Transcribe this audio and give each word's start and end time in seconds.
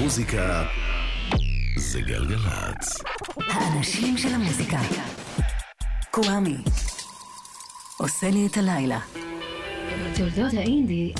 מוזיקה 0.00 0.64
זה 1.76 2.00
גלגלצ. 2.00 3.02
האנשים 3.48 4.18
של 4.18 4.28
המוזיקה. 4.34 4.78
קוואמי. 6.10 6.56
עושה 7.98 8.30
לי 8.30 8.46
את 8.46 8.56
הלילה. 8.56 8.98
תולדות 10.16 10.54
האינדי 10.54 11.12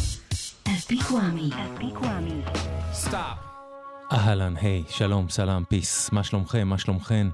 על 0.65 0.75
פי 0.87 0.99
קוואמי. 1.09 1.51
אהלן, 4.13 4.55
היי, 4.57 4.85
שלום, 4.89 5.29
סלאם, 5.29 5.65
פיס, 5.65 6.13
מה 6.13 6.25
שלומכם, 6.25 6.69
מה 6.69 6.79
שלומכן? 6.79 7.27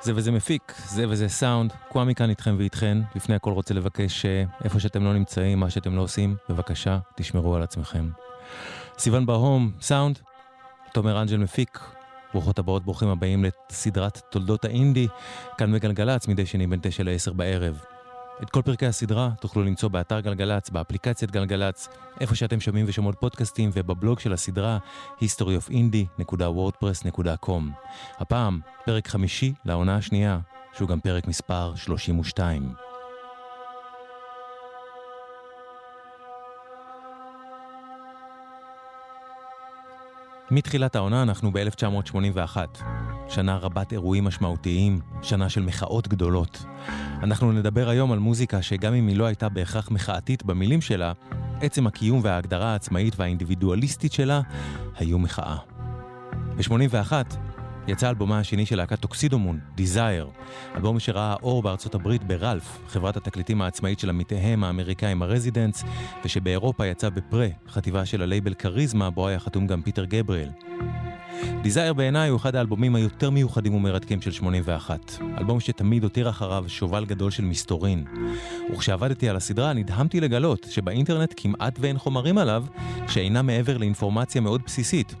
זה 0.00 0.12
וזה 0.16 0.32
מפיק, 0.32 0.72
זה 0.86 1.08
וזה 1.08 1.28
סאונד, 1.28 1.72
קוואמי 1.88 2.14
כאן 2.14 2.30
איתכם 2.30 2.54
ואיתכן. 2.58 2.98
לפני 3.16 3.34
הכל 3.34 3.52
רוצה 3.52 3.74
לבקש 3.74 4.26
אה, 4.26 4.44
איפה 4.64 4.80
שאתם 4.80 5.04
לא 5.04 5.14
נמצאים, 5.14 5.60
מה 5.60 5.70
שאתם 5.70 5.96
לא 5.96 6.02
עושים, 6.02 6.36
בבקשה, 6.48 6.98
תשמרו 7.16 7.56
על 7.56 7.62
עצמכם. 7.62 8.10
סיוון 8.98 9.26
ברהום, 9.26 9.72
סאונד, 9.80 10.18
תומר 10.92 11.22
אנג'ל 11.22 11.36
מפיק, 11.36 11.80
ברוכות 12.32 12.58
הבאות, 12.58 12.84
ברוכים 12.84 13.08
הבאים 13.08 13.44
לסדרת 13.70 14.22
תולדות 14.30 14.64
האינדי, 14.64 15.08
כאן 15.58 15.72
בגלגלצ, 15.72 16.28
מדי 16.28 16.46
שני 16.46 16.66
בין 16.66 16.80
תשע 16.82 17.02
לעשר 17.02 17.32
בערב. 17.32 17.84
את 18.42 18.50
כל 18.50 18.62
פרקי 18.62 18.86
הסדרה 18.86 19.30
תוכלו 19.40 19.64
למצוא 19.64 19.88
באתר 19.88 20.20
גלגלצ, 20.20 20.70
באפליקציית 20.70 21.30
גלגלצ, 21.30 21.88
איפה 22.20 22.34
שאתם 22.34 22.60
שומעים 22.60 22.86
ושומעות 22.88 23.16
פודקאסטים 23.20 23.70
ובבלוג 23.72 24.20
של 24.20 24.32
הסדרה 24.32 24.78
historyofindie.wordpress.com. 25.20 27.62
הפעם, 28.18 28.60
פרק 28.84 29.08
חמישי 29.08 29.52
לעונה 29.64 29.96
השנייה, 29.96 30.38
שהוא 30.72 30.88
גם 30.88 31.00
פרק 31.00 31.28
מספר 31.28 31.72
32. 31.76 32.89
מתחילת 40.52 40.96
העונה 40.96 41.22
אנחנו 41.22 41.52
ב-1981, 41.52 42.56
שנה 43.28 43.56
רבת 43.56 43.92
אירועים 43.92 44.24
משמעותיים, 44.24 45.00
שנה 45.22 45.48
של 45.48 45.62
מחאות 45.62 46.08
גדולות. 46.08 46.64
אנחנו 47.22 47.52
נדבר 47.52 47.88
היום 47.88 48.12
על 48.12 48.18
מוזיקה 48.18 48.62
שגם 48.62 48.94
אם 48.94 49.06
היא 49.06 49.16
לא 49.16 49.24
הייתה 49.24 49.48
בהכרח 49.48 49.90
מחאתית 49.90 50.42
במילים 50.42 50.80
שלה, 50.80 51.12
עצם 51.60 51.86
הקיום 51.86 52.20
וההגדרה 52.22 52.72
העצמאית 52.72 53.14
והאינדיבידואליסטית 53.16 54.12
שלה 54.12 54.40
היו 54.96 55.18
מחאה. 55.18 55.56
ב-81 56.56 57.12
יצא 57.88 58.08
אלבומה 58.08 58.38
השני 58.38 58.66
של 58.66 58.76
להקת 58.76 59.00
טוקסידומון, 59.00 59.60
Desire, 59.76 60.28
אלבום 60.76 61.00
שראה 61.00 61.34
אור 61.42 61.62
בארצות 61.62 61.94
הברית 61.94 62.24
ברלף, 62.24 62.78
חברת 62.88 63.16
התקליטים 63.16 63.62
העצמאית 63.62 63.98
של 63.98 64.08
עמיתיהם 64.08 64.64
האמריקאים 64.64 65.22
הרזידנטס, 65.22 65.84
ושבאירופה 66.24 66.86
יצא 66.86 67.08
ב 67.08 67.16
Pre, 67.16 67.48
חטיבה 67.68 68.06
של 68.06 68.22
הלייבל 68.22 68.54
Charisma, 68.54 69.10
בו 69.10 69.28
היה 69.28 69.38
חתום 69.38 69.66
גם 69.66 69.82
פיטר 69.82 70.04
גבריאל. 70.04 70.50
Desire 71.64 71.92
בעיניי 71.96 72.28
הוא 72.28 72.36
אחד 72.36 72.56
האלבומים 72.56 72.94
היותר 72.94 73.30
מיוחדים 73.30 73.74
ומרתקים 73.74 74.20
של 74.20 74.30
81. 74.30 75.18
אלבום 75.38 75.60
שתמיד 75.60 76.02
הותיר 76.02 76.30
אחריו 76.30 76.64
שובל 76.68 77.04
גדול 77.04 77.30
של 77.30 77.44
מסתורין. 77.44 78.04
וכשעבדתי 78.72 79.28
על 79.28 79.36
הסדרה 79.36 79.72
נדהמתי 79.72 80.20
לגלות 80.20 80.66
שבאינטרנט 80.70 81.34
כמעט 81.36 81.78
ואין 81.80 81.98
חומרים 81.98 82.38
עליו 82.38 82.64
שאינם 83.08 83.46
מעבר 83.46 83.78
לאינפורמציה 83.78 84.40
מאוד 84.40 84.62
בסיסית. 84.66 85.14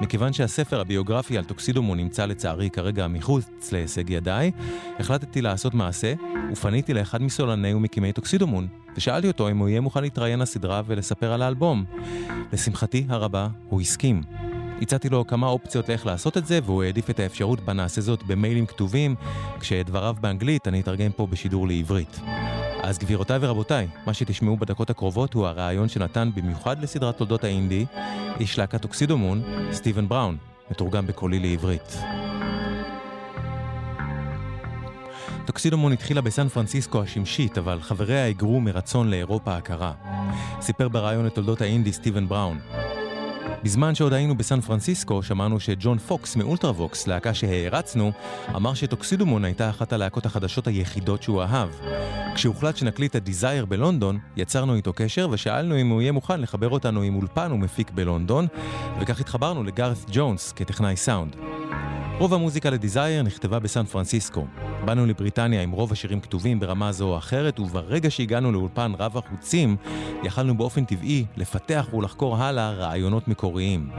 מכיוון 0.00 0.32
שהספר 0.32 0.80
הביוגרפי 0.80 1.38
על 1.38 1.44
Tuxedomoon 1.44 1.94
נמצא 1.94 2.26
לצערי 2.26 2.70
כרגע 2.70 3.08
מחוץ 3.08 3.72
להישג 3.72 4.10
ידיי, 4.10 4.50
החלטתי 4.98 5.42
לעשות 5.42 5.74
מעשה 5.74 6.14
ופניתי 6.52 6.94
לאחד 6.94 7.22
מסולני 7.22 7.74
ומקימי 7.74 8.12
טוקסידומון, 8.12 8.66
ושאלתי 8.96 9.28
אותו 9.28 9.50
אם 9.50 9.58
הוא 9.58 9.68
יהיה 9.68 9.80
מוכן 9.80 10.02
להתראיין 10.02 10.38
לסדרה 10.38 10.82
ולספר 10.86 11.32
על 11.32 11.42
האלבום. 11.42 11.84
לשמחתי 12.52 13.06
הרבה, 13.08 13.48
הוא 13.68 13.80
הסכים. 13.80 14.22
הצעתי 14.82 15.08
לו 15.08 15.26
כמה 15.26 15.46
אופציות 15.46 15.88
לאיך 15.88 16.06
לעשות 16.06 16.36
את 16.36 16.46
זה, 16.46 16.58
והוא 16.64 16.82
העדיף 16.82 17.10
את 17.10 17.20
האפשרות 17.20 17.60
בה 17.60 17.72
נעשה 17.72 18.00
זאת 18.00 18.22
במיילים 18.22 18.66
כתובים, 18.66 19.14
כשאת 19.60 19.86
דבריו 19.86 20.16
באנגלית 20.20 20.68
אני 20.68 20.80
אתרגם 20.80 21.12
פה 21.12 21.26
בשידור 21.26 21.68
לעברית. 21.68 22.20
אז 22.86 22.98
גבירותיי 22.98 23.38
ורבותיי, 23.40 23.88
מה 24.06 24.14
שתשמעו 24.14 24.56
בדקות 24.56 24.90
הקרובות 24.90 25.34
הוא 25.34 25.46
הרעיון 25.46 25.88
שנתן 25.88 26.30
במיוחד 26.34 26.82
לסדרת 26.82 27.18
תולדות 27.18 27.44
האינדי, 27.44 27.86
איש 28.40 28.58
להקת 28.58 28.82
טוקסידומון, 28.82 29.42
סטיבן 29.72 30.08
בראון, 30.08 30.36
מתורגם 30.70 31.06
בקולי 31.06 31.38
לעברית. 31.38 31.98
Tuxedomoon 35.46 35.92
התחילה 35.92 36.20
בסן 36.20 36.48
פרנסיסקו 36.48 37.02
השמשית, 37.02 37.58
אבל 37.58 37.82
חבריה 37.82 38.24
היגרו 38.24 38.60
מרצון 38.60 39.10
לאירופה 39.10 39.56
הקרה. 39.56 39.92
סיפר 40.60 40.88
בריאיון 40.88 41.26
לתולדות 41.26 41.60
האינדי 41.60 41.92
סטיבן 41.92 42.28
בראון. 42.28 42.58
בזמן 43.64 43.94
שעוד 43.94 44.12
היינו 44.12 44.36
בסן 44.36 44.60
פרנסיסקו, 44.60 45.22
שמענו 45.22 45.60
שג'ון 45.60 45.98
פוקס 45.98 46.36
מ 46.36 46.43
Ultravox, 46.43 47.06
להקה 47.06 47.34
שהערצנו, 47.34 48.12
אמר 48.56 48.74
ש 48.74 48.86
Tuxedomoon 48.86 49.44
הייתה 49.44 49.70
אחת 49.70 49.92
הלהקות 49.92 50.26
החדשות 50.26 50.66
היחידות 50.66 51.22
שהוא 51.22 51.42
אהב. 51.42 51.68
כשהוחלט 52.34 52.76
שנקליט 52.76 53.16
את 53.16 53.24
Desire 53.24 53.64
בלונדון, 53.64 54.18
יצרנו 54.36 54.74
איתו 54.74 54.92
קשר 54.92 55.28
ושאלנו 55.30 55.80
אם 55.80 55.88
הוא 55.88 56.02
יהיה 56.02 56.12
מוכן 56.12 56.40
לחבר 56.40 56.68
אותנו 56.68 57.02
עם 57.02 57.16
אולפן 57.16 57.52
ומפיק 57.52 57.90
בלונדון, 57.90 58.46
וכך 59.00 59.20
התחברנו 59.20 59.64
לגארת 59.64 59.98
ג'ונס 60.12 60.52
כטכנאי 60.52 60.96
סאונד. 60.96 61.36
רוב 62.18 62.34
המוזיקה 62.34 62.70
לדיזייר 62.70 63.22
נכתבה 63.22 63.58
בסן 63.58 63.84
פרנסיסקו. 63.84 64.46
באנו 64.84 65.06
לבריטניה 65.06 65.62
עם 65.62 65.70
רוב 65.70 65.92
השירים 65.92 66.20
כתובים 66.20 66.60
ברמה 66.60 66.92
זו 66.92 67.04
או 67.08 67.18
אחרת, 67.18 67.60
וברגע 67.60 68.10
שהגענו 68.10 68.52
לאולפן 68.52 68.92
רב 68.98 69.16
החוצים, 69.16 69.76
יכלנו 70.22 70.56
באופן 70.56 70.84
טבעי 70.84 71.24
לפתח 71.36 71.88
ולחקור 71.94 72.36
הלאה 72.36 72.70
רעיונות 72.70 73.28
מקוריים. 73.28 73.90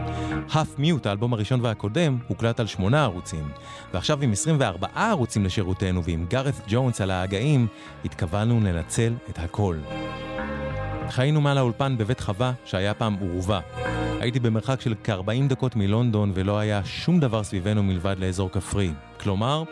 Half 0.49 0.79
Mute, 0.79 1.07
האלבום 1.09 1.33
הראשון 1.33 1.61
והקודם, 1.61 2.17
הוקלט 2.27 2.59
על 2.59 2.67
שמונה 2.67 3.03
ערוצים, 3.03 3.49
ועכשיו 3.93 4.21
עם 4.21 4.31
24 4.31 4.87
ערוצים 4.95 5.45
לשירותנו 5.45 6.03
ועם 6.03 6.25
גארת 6.29 6.61
ג'ונס 6.67 7.01
על 7.01 7.11
ההגאים, 7.11 7.67
התכוונו 8.05 8.59
לנצל 8.59 9.13
את 9.29 9.39
הכל. 9.39 9.77
חיינו 11.09 11.41
מעל 11.41 11.57
האולפן 11.57 11.97
בבית 11.97 12.19
חווה, 12.19 12.53
שהיה 12.65 12.93
פעם 12.93 13.15
עורבה. 13.21 13.59
הייתי 14.19 14.39
במרחק 14.39 14.81
של 14.81 14.95
כ-40 15.03 15.49
דקות 15.49 15.75
מלונדון 15.75 16.31
ולא 16.33 16.59
היה 16.59 16.85
שום 16.85 17.19
דבר 17.19 17.43
סביבנו 17.43 17.83
מלבד 17.83 18.15
לאזור 18.19 18.51
כפרי. 18.51 18.91
כלומר, 19.19 19.63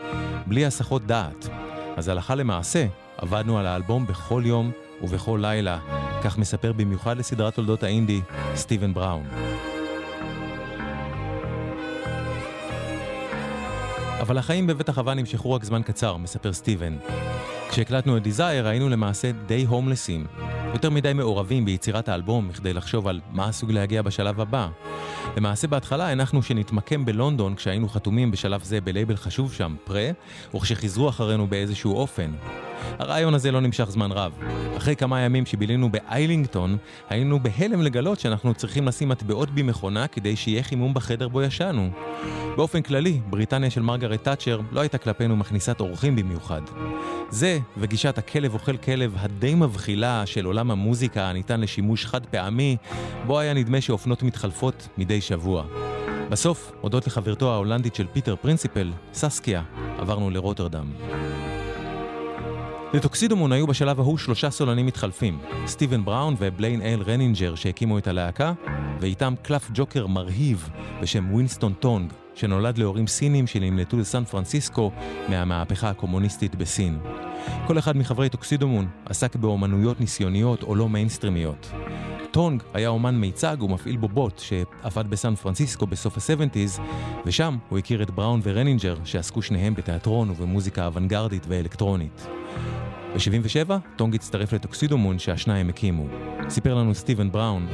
בלי 0.46 0.66
הסחות 0.66 1.06
דעת. 1.06 1.48
אז 1.96 2.08
הלכה 2.08 2.34
למעשה, 2.34 2.86
עבדנו 3.16 3.58
על 3.58 3.66
האלבום 3.66 4.06
בכל 4.06 4.42
יום 4.46 4.70
ובכל 5.02 5.38
לילה, 5.42 5.78
כך 6.24 6.38
מספר 6.38 6.72
במיוחד 6.72 7.16
לסדרת 7.16 7.54
תולדות 7.54 7.82
האינדי, 7.82 8.20
סטיבן 8.54 8.94
בראון. 8.94 9.26
אבל 14.20 14.38
החיים 14.38 14.66
בבית 14.66 14.88
החווה 14.88 15.14
נמשכו 15.14 15.52
רק 15.52 15.64
זמן 15.64 15.82
קצר, 15.82 16.16
מספר 16.16 16.52
סטיבן. 16.52 16.96
כשהקלטנו 17.70 18.16
את 18.16 18.22
דיזייר 18.22 18.66
היינו 18.66 18.88
למעשה 18.88 19.30
די 19.46 19.64
הומלסים. 19.64 20.26
יותר 20.74 20.90
מדי 20.90 21.12
מעורבים 21.12 21.64
ביצירת 21.64 22.08
האלבום 22.08 22.48
מכדי 22.48 22.72
לחשוב 22.72 23.08
על 23.08 23.20
מה 23.32 23.48
עשוי 23.48 23.72
להגיע 23.72 24.02
בשלב 24.02 24.40
הבא. 24.40 24.68
למעשה 25.36 25.68
בהתחלה 25.68 26.10
הנחנו 26.10 26.42
שנתמקם 26.42 27.04
בלונדון 27.04 27.54
כשהיינו 27.54 27.88
חתומים 27.88 28.30
בשלב 28.30 28.62
זה 28.62 28.80
בלייבל 28.80 29.16
חשוב 29.16 29.52
שם, 29.52 29.76
פרה, 29.84 30.10
וכשחיזרו 30.54 31.08
אחרינו 31.08 31.46
באיזשהו 31.46 31.94
אופן. 31.96 32.30
הרעיון 32.98 33.34
הזה 33.34 33.52
לא 33.52 33.60
נמשך 33.60 33.90
זמן 33.90 34.12
רב. 34.12 34.32
אחרי 34.76 34.96
כמה 34.96 35.20
ימים 35.20 35.46
שבילינו 35.46 35.92
באיילינגטון, 35.92 36.76
היינו 37.08 37.40
בהלם 37.40 37.82
לגלות 37.82 38.20
שאנחנו 38.20 38.54
צריכים 38.54 38.88
לשים 38.88 39.08
מטבעות 39.08 39.50
במכונה 39.50 40.06
כדי 40.06 40.36
שיהיה 40.36 40.62
חימום 40.62 40.94
בחדר 40.94 41.28
בו 41.28 41.42
ישנו. 41.42 41.90
באופן 42.56 42.82
כללי, 42.82 43.20
בריטניה 43.30 43.70
של 43.70 43.82
מרגרט 43.82 44.24
תאצ'ר 44.24 44.60
לא 44.72 44.80
הייתה 44.80 44.98
כלפינו 44.98 45.36
מכניסת 45.36 45.80
אורחים 45.80 46.16
במיוחד. 46.16 46.60
זה, 47.30 47.58
וגישת 47.76 48.18
הכלב 48.18 48.54
אוכל 48.54 48.76
כלב 48.76 49.14
הדי 49.18 49.54
מבחילה 49.54 50.26
של 50.26 50.44
עולם 50.44 50.70
המוזיקה 50.70 51.28
הניתן 51.30 51.60
לשימוש 51.60 52.06
חד 52.06 52.26
פעמי, 52.26 52.76
בו 53.26 53.38
היה 53.38 53.54
נדמה 53.54 53.80
שאופנות 53.80 54.22
מתחלפות 54.22 54.88
מדי 54.98 55.20
שבוע. 55.20 55.64
בסוף, 56.30 56.72
הודות 56.80 57.06
לחברתו 57.06 57.52
ההולנדית 57.52 57.94
של 57.94 58.06
פיטר 58.12 58.36
פרינסיפל, 58.36 58.92
ססקיה, 59.12 59.62
עברנו 59.98 60.30
לרוטרדם. 60.30 60.86
ל 62.94 62.99
Tuxedomoon 62.99 63.52
היו 63.52 63.66
בשלב 63.66 64.00
ההוא 64.00 64.18
שלושה 64.18 64.50
סולנים 64.50 64.86
מתחלפים, 64.86 65.38
סטיבן 65.66 66.04
בראון 66.04 66.34
ובליין 66.38 66.82
אל 66.82 67.02
רנינג'ר 67.06 67.54
שהקימו 67.54 67.98
את 67.98 68.06
הלהקה, 68.06 68.52
ואיתם 69.00 69.34
קלף 69.42 69.70
ג'וקר 69.74 70.06
מרהיב 70.06 70.70
בשם 71.02 71.34
ווינסטון 71.34 71.72
טונג, 71.72 72.12
שנולד 72.34 72.78
להורים 72.78 73.06
סינים 73.06 73.46
שנמלטו 73.46 73.96
לסן 73.96 74.24
פרנסיסקו 74.24 74.90
מהמהפכה 75.28 75.90
הקומוניסטית 75.90 76.54
בסין. 76.54 76.98
כל 77.66 77.78
אחד 77.78 77.96
מחברי 77.96 78.28
Tuxedomoon 78.28 78.88
עסק 79.06 79.36
באומנויות 79.36 80.00
ניסיוניות 80.00 80.62
או 80.62 80.74
לא 80.74 80.88
מיינסטרימיות. 80.88 81.72
טונג 82.34 82.62
היה 82.74 82.88
אומן 82.88 83.14
מיצג 83.14 83.56
ומפעיל 83.62 83.96
בובות 83.96 84.38
שעבד 84.38 85.10
בסן 85.10 85.34
פרנסיסקו 85.34 85.86
בסוף 85.86 86.16
ה-70's, 86.16 86.80
ושם 87.26 87.56
הוא 87.68 87.78
הכיר 87.78 88.02
את 88.02 88.10
בראון 88.10 88.40
ורנינג'ר 88.42 88.96
שעסקו 89.04 89.42
שניהם 89.42 89.74
בתיאטרון 89.74 90.30
ובמוזיקה 90.30 90.86
אוונגרדית 90.86 91.46
ואלקטרונית. 91.48 92.26
ב-77 93.14 93.72
טונג 93.96 94.14
הצטרף 94.14 94.52
ל 94.52 94.58
Tuxedomoon 94.58 95.18
שהשניים 95.18 95.68
הקימו. 95.68 96.06
סיפר 96.48 96.74
לנו 96.74 96.94
סטיבן 96.94 97.32
בראון, 97.32 97.66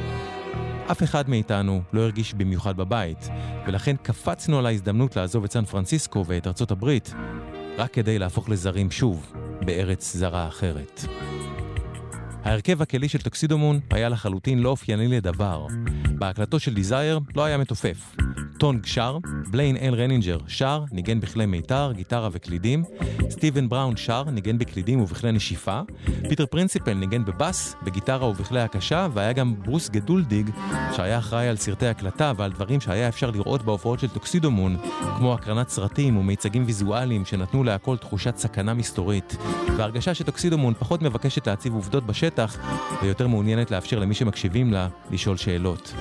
אף 0.91 1.03
אחד 1.03 1.29
מאיתנו 1.29 1.81
לא 1.93 2.01
הרגיש 2.01 2.33
במיוחד 2.33 2.77
בבית, 2.77 3.29
ולכן 3.67 3.95
קפצנו 4.01 4.59
על 4.59 4.65
ההזדמנות 4.65 5.15
לעזוב 5.15 5.43
את 5.43 5.51
סן 5.51 5.65
פרנסיסקו 5.65 6.25
ואת 6.27 6.47
ארצות 6.47 6.71
הברית, 6.71 7.13
רק 7.77 7.93
כדי 7.93 8.19
להפוך 8.19 8.49
לזרים 8.49 8.91
שוב, 8.91 9.33
בארץ 9.65 10.15
זרה 10.15 10.47
אחרת. 10.47 11.05
ההרכב 12.43 12.81
הכלי 12.81 13.09
של 13.09 13.21
Tuxedomoon 13.21 13.79
היה 13.89 14.09
לחלוטין 14.09 14.59
לא 14.59 14.69
אופייני 14.69 15.07
לדבר. 15.07 15.67
בהקלטות 16.19 16.59
של 16.59 16.73
Desire 16.73 17.19
לא 17.35 17.45
היה 17.45 17.57
מתופף. 17.57 18.15
טונג 18.61 18.85
שר, 18.85 19.17
בליין 19.51 19.77
אל 19.77 19.95
רנינג'ר 19.95 20.37
שר, 20.47 20.83
ניגן 20.91 21.19
בכלי 21.19 21.45
מיתר, 21.45 21.91
גיטרה 21.95 22.29
וקלידים, 22.31 22.83
סטיבן 23.29 23.69
בראון 23.69 23.97
שר, 23.97 24.23
ניגן 24.23 24.57
בקלידים 24.57 25.01
ובכלי 25.01 25.31
נשיפה, 25.31 25.81
פיטר 26.29 26.45
פרינסיפל 26.45 26.93
ניגן 26.93 27.25
בבאס, 27.25 27.75
בגיטרה 27.83 28.27
ובכלי 28.27 28.61
הקשה, 28.61 29.07
והיה 29.13 29.33
גם 29.33 29.55
ברוס 29.63 29.89
גדולדיג, 29.89 30.49
שהיה 30.95 31.17
אחראי 31.17 31.47
על 31.47 31.57
סרטי 31.57 31.87
הקלטה 31.87 32.31
ועל 32.35 32.51
דברים 32.51 32.81
שהיה 32.81 33.07
אפשר 33.07 33.31
לראות 33.31 33.63
בהופעות 33.63 33.99
של 33.99 34.07
Tuxedomoon, 34.07 34.77
כמו 35.17 35.33
הקרנת 35.33 35.69
סרטים 35.69 36.17
ומיצגים 36.17 36.63
ויזואליים 36.65 37.25
שנתנו 37.25 37.63
להכל 37.63 37.97
תחושת 37.97 38.37
סכנה 38.37 38.73
מסתורית, 38.73 39.37
והרגשה 39.77 40.13
ש 40.13 40.23
Tuxedomoon 40.23 40.73
פחות 40.73 41.01
מבקשת 41.01 41.47
להציב 41.47 41.73
עובדות 41.73 42.05
בשטח, 42.05 42.57
ויותר 43.03 43.27
מעוניינת 43.27 43.71
לאפשר 43.71 43.99
למי 43.99 44.13
שמקשיבים 44.13 44.73
לה 44.73 44.87
לשאול 45.11 45.37
שאלות. 45.37 45.93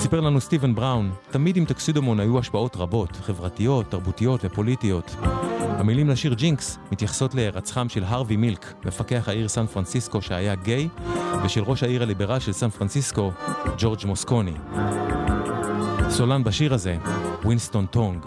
סיפר 0.00 0.20
לנו 0.20 0.40
סטיבן 0.40 0.74
בראון, 0.74 1.10
תמיד 1.30 1.56
עם 1.56 1.64
Tuxedomoon 1.64 2.20
היו 2.20 2.38
השפעות 2.38 2.76
רבות, 2.76 3.16
חברתיות, 3.16 3.90
תרבותיות 3.90 4.40
ופוליטיות. 4.44 5.16
המילים 5.60 6.08
לשיר 6.08 6.34
Jinx 6.34 6.78
מתייחסות 6.92 7.34
להירצחם 7.34 7.88
של 7.88 8.04
הרווי 8.04 8.36
מילק, 8.36 8.74
מפקח 8.84 9.28
העיר 9.28 9.48
סן 9.48 9.66
פרנסיסקו 9.66 10.22
שהיה 10.22 10.54
גיי, 10.54 10.88
ושל 11.44 11.62
ראש 11.62 11.82
העיר 11.82 12.02
הליברל 12.02 12.38
של 12.38 12.52
סן 12.52 12.70
פרנסיסקו, 12.70 13.32
ג'ורג' 13.78 13.98
מוסקוני. 14.04 14.54
סולן 16.08 16.44
בשיר 16.44 16.74
הזה, 16.74 16.96
ווינסטון 17.44 17.86
טונג. 17.86 18.26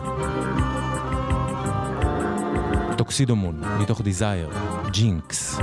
Tuxedomoon, 2.97 3.61
מתוך 3.79 4.01
Desire, 4.01 4.49
Jinx. 4.91 5.59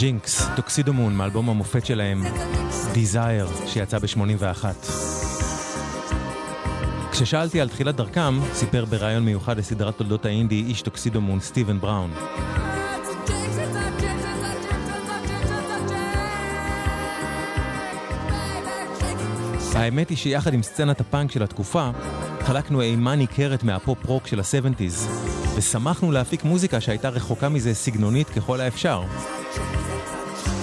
Jinx, 0.00 0.46
Tuxedomoon, 0.56 1.16
מאלבום 1.16 1.50
המופת 1.50 1.86
שלהם, 1.86 2.22
Desire, 2.94 3.66
שיצא 3.66 3.98
ב-81. 3.98 4.64
כששאלתי 7.12 7.60
על 7.60 7.68
תחילת 7.68 7.96
דרכם, 7.96 8.40
סיפר 8.52 8.84
בריאיון 8.84 9.24
מיוחד 9.24 9.58
לסדרת 9.58 9.96
תולדות 9.96 10.26
האינדי 10.26 10.64
איש 10.68 10.82
Tuxedomoon, 10.82 11.40
סטיבן 11.40 11.80
בראון. 11.80 12.10
האמת 19.74 20.08
היא 20.08 20.16
שיחד 20.16 20.54
עם 20.54 20.62
סצנת 20.62 21.00
הפאנק 21.00 21.30
של 21.30 21.42
התקופה, 21.42 21.90
חלקנו 22.40 22.80
אימה 22.80 23.14
ניכרת 23.14 23.62
מהפופ 23.62 24.06
רוק 24.06 24.26
של 24.26 24.40
ה-70's, 24.40 25.10
ושמחנו 25.56 26.12
להפיק 26.12 26.44
מוזיקה 26.44 26.80
שהייתה 26.80 27.08
רחוקה 27.08 27.48
מזה 27.48 27.74
סגנונית 27.74 28.28
ככל 28.28 28.60
האפשר. 28.60 29.02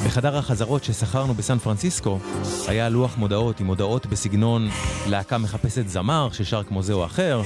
בחדר 0.08 0.38
החזרות 0.38 0.84
ששכרנו 0.84 1.34
בסן 1.34 1.58
פרנסיסקו, 1.58 2.20
היה 2.68 2.90
לוח 2.90 3.18
מודעות 3.18 3.60
עם 3.60 3.66
מודעות 3.66 4.06
בסגנון 4.06 4.70
להקה 5.08 5.38
מחפשת 5.38 5.88
זמר 5.88 6.30
ששר 6.32 6.64
כמו 6.64 6.84
זה 6.84 6.94
או 6.94 7.06
אחר, 7.06 7.42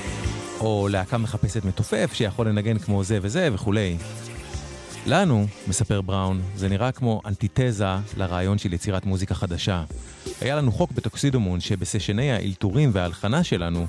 או 0.60 0.88
להקה 0.92 1.18
מחפשת 1.18 1.66
מתופף 1.66 2.12
שיכול 2.14 2.48
לנגן 2.48 2.78
כמו 2.78 3.04
זה 3.04 3.20
וזה 3.22 3.50
וכולי. 3.54 3.98
לנו, 5.06 5.48
מספר 5.68 6.02
בראון, 6.02 6.42
זה 6.56 6.70
נראה 6.70 6.92
כמו 6.92 7.22
אנטיתזה 7.26 7.86
לרעיון 8.18 8.58
של 8.58 8.74
יצירת 8.74 9.06
מוזיקה 9.06 9.36
חדשה. 9.36 9.84
היה 10.42 10.56
לנו 10.56 10.72
חוק 10.72 10.92
בטוקסידומון 10.92 11.60
שבסשני 11.60 12.32
האלתורים 12.32 12.90
וההלחנה 12.94 13.44
שלנו, 13.44 13.88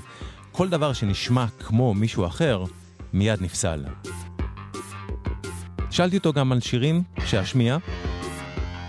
כל 0.51 0.69
דבר 0.69 0.93
שנשמע 0.93 1.45
כמו 1.59 1.93
מישהו 1.93 2.25
אחר, 2.25 2.63
מיד 3.13 3.41
נפסל. 3.41 3.85
שאלתי 5.91 6.17
אותו 6.17 6.33
גם 6.33 6.51
על 6.51 6.59
שירים 6.59 7.03
שאשמיע, 7.25 7.77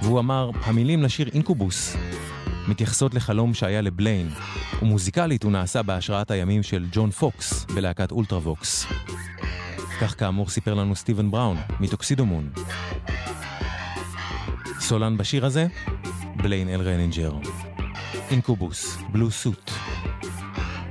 והוא 0.05 0.19
אמר, 0.19 0.51
המילים 0.65 1.03
לשיר 1.03 1.29
Incubus 1.35 1.97
מתייחסות 2.69 3.15
לחלום 3.15 3.55
שהיה 3.55 3.81
לבליין, 3.81 4.29
ומוזיקלית 4.83 5.43
הוא 5.43 5.53
נעשה 5.53 5.83
בהשראת 5.83 6.31
הימים 6.31 6.63
של 6.63 6.87
ג'ון 6.93 7.11
פוקס 7.11 7.65
בלהקת 7.65 8.13
Ultravox. 8.13 8.87
כך 10.01 10.19
כאמור 10.19 10.49
סיפר 10.49 10.75
לנו 10.75 10.97
סטיבן 10.97 11.31
בראון, 11.31 11.57
מ 11.81 11.86
Tuxedomoon. 11.86 12.51
סולן 14.81 15.17
בשיר 15.17 15.47
הזה, 15.47 15.67
בליין 16.37 16.69
אל 16.69 16.81
ריינינג'ר. 16.81 17.33
אינקובוס, 18.31 18.97
בלו 19.13 19.31
סוט. 19.31 19.71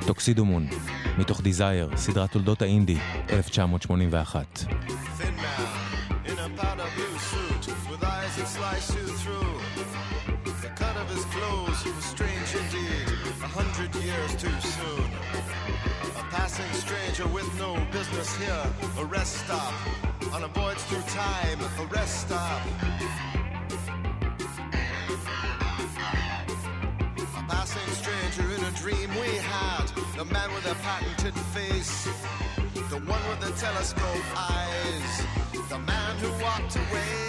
טוקסידומון, 0.07 0.67
מתוך 1.17 1.41
דיזייר, 1.41 1.89
סדרת 1.95 2.31
תולדות 2.31 2.61
האינדי, 2.61 2.97
1981. 3.29 4.63
Passing 16.33 16.73
stranger 16.73 17.27
with 17.27 17.47
no 17.59 17.75
business 17.91 18.35
here. 18.37 18.65
A 18.99 19.05
rest 19.05 19.45
stop 19.45 19.73
on 20.33 20.43
a 20.43 20.47
voyage 20.47 20.79
through 20.89 21.01
time. 21.03 21.59
A 21.79 21.85
rest 21.85 22.21
stop. 22.21 22.61
A 27.37 27.43
passing 27.47 27.93
stranger 27.93 28.51
in 28.55 28.63
a 28.65 28.71
dream 28.71 29.09
we 29.21 29.37
had. 29.37 29.85
The 30.17 30.25
man 30.25 30.51
with 30.53 30.65
a 30.65 30.75
patented 30.75 31.35
face. 31.53 32.05
The 32.89 32.99
one 32.99 33.23
with 33.29 33.41
the 33.41 33.51
telescope 33.59 34.25
eyes. 34.35 35.25
The 35.69 35.79
man 35.79 36.17
who 36.17 36.29
walked 36.43 36.75
away. 36.75 37.23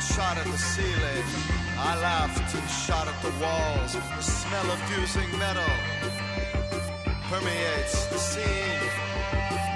and 0.00 0.08
shot 0.16 0.36
at 0.38 0.46
the 0.46 0.58
ceiling. 0.58 1.24
I 1.76 1.92
laughed 2.00 2.54
and 2.54 2.68
shot 2.70 3.06
at 3.08 3.18
the 3.22 3.32
walls. 3.42 3.92
The 3.92 4.22
smell 4.22 4.70
of 4.70 4.80
fusing 4.88 5.30
metal 5.38 5.72
permeates 7.28 8.06
the 8.06 8.18
scene. 8.18 8.84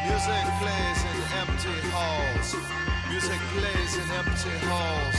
Music 0.09 0.47
plays 0.61 1.01
in 1.11 1.19
empty 1.41 1.77
halls. 1.93 2.49
Music 3.11 3.41
plays 3.53 3.93
in 4.01 4.09
empty 4.21 4.57
halls. 4.69 5.19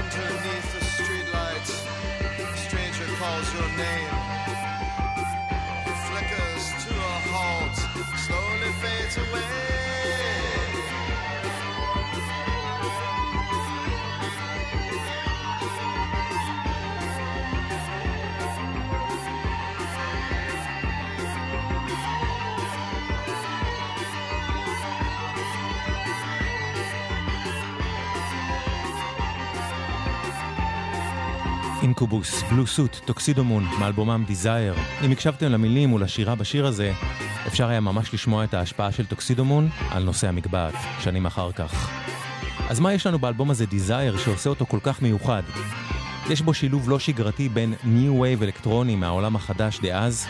Underneath 0.00 0.68
the 0.76 0.82
streetlights, 0.96 1.72
a 2.42 2.56
stranger 2.66 3.08
calls 3.20 3.48
your 3.56 3.70
name. 3.84 4.14
Flickers 6.08 6.64
to 6.84 6.92
a 6.92 7.14
halt, 7.32 7.76
slowly 8.24 8.72
fades 8.82 9.16
away. 9.16 9.81
Incubus, 31.82 32.42
Blue 32.42 32.66
Suit, 32.66 32.96
Tuxedomoon, 33.04 33.64
מאלבומם 33.80 34.24
Desire. 34.26 34.74
אם 35.04 35.10
הקשבתם 35.10 35.46
למילים 35.46 35.92
ולשירה 35.92 36.34
בשיר 36.34 36.66
הזה, 36.66 36.92
אפשר 37.46 37.68
היה 37.68 37.80
ממש 37.80 38.14
לשמוע 38.14 38.44
את 38.44 38.54
ההשפעה 38.54 38.92
של 38.92 39.06
Tuxedomoon 39.06 39.68
על 39.90 40.02
נושאי 40.04 40.28
המגבעת, 40.28 40.74
שנים 41.00 41.26
אחר 41.26 41.52
כך. 41.52 41.90
אז 42.68 42.80
מה 42.80 42.94
יש 42.94 43.06
לנו 43.06 43.18
באלבום 43.18 43.50
הזה 43.50 43.66
Desire 43.66 44.18
שעושה 44.18 44.50
אותו 44.50 44.66
כל 44.66 44.78
כך 44.82 45.02
מיוחד? 45.02 45.42
יש 46.30 46.42
בו 46.42 46.54
שילוב 46.54 46.90
לא 46.90 46.98
שגרתי 46.98 47.48
בין 47.48 47.74
new 47.84 48.20
wave 48.20 48.42
אלקטרוני 48.42 48.96
מהעולם 48.96 49.36
החדש 49.36 49.80
דאז, 49.80 50.26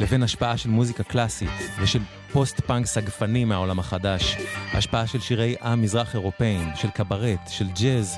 לבין 0.00 0.22
השפעה 0.22 0.56
של 0.56 0.70
מוזיקה 0.70 1.02
קלאסית 1.02 1.50
ושל 1.80 2.00
פוסט 2.32 2.60
פאנק 2.60 2.86
סגפני 2.86 3.44
מהעולם 3.44 3.78
החדש, 3.78 4.36
השפעה 4.72 5.06
של 5.06 5.20
שירי 5.20 5.54
עם 5.62 5.82
מזרח 5.82 6.14
אירופאים, 6.14 6.68
של 6.74 6.90
קברט, 6.90 7.48
של 7.48 7.66
ג'אז, 7.82 8.16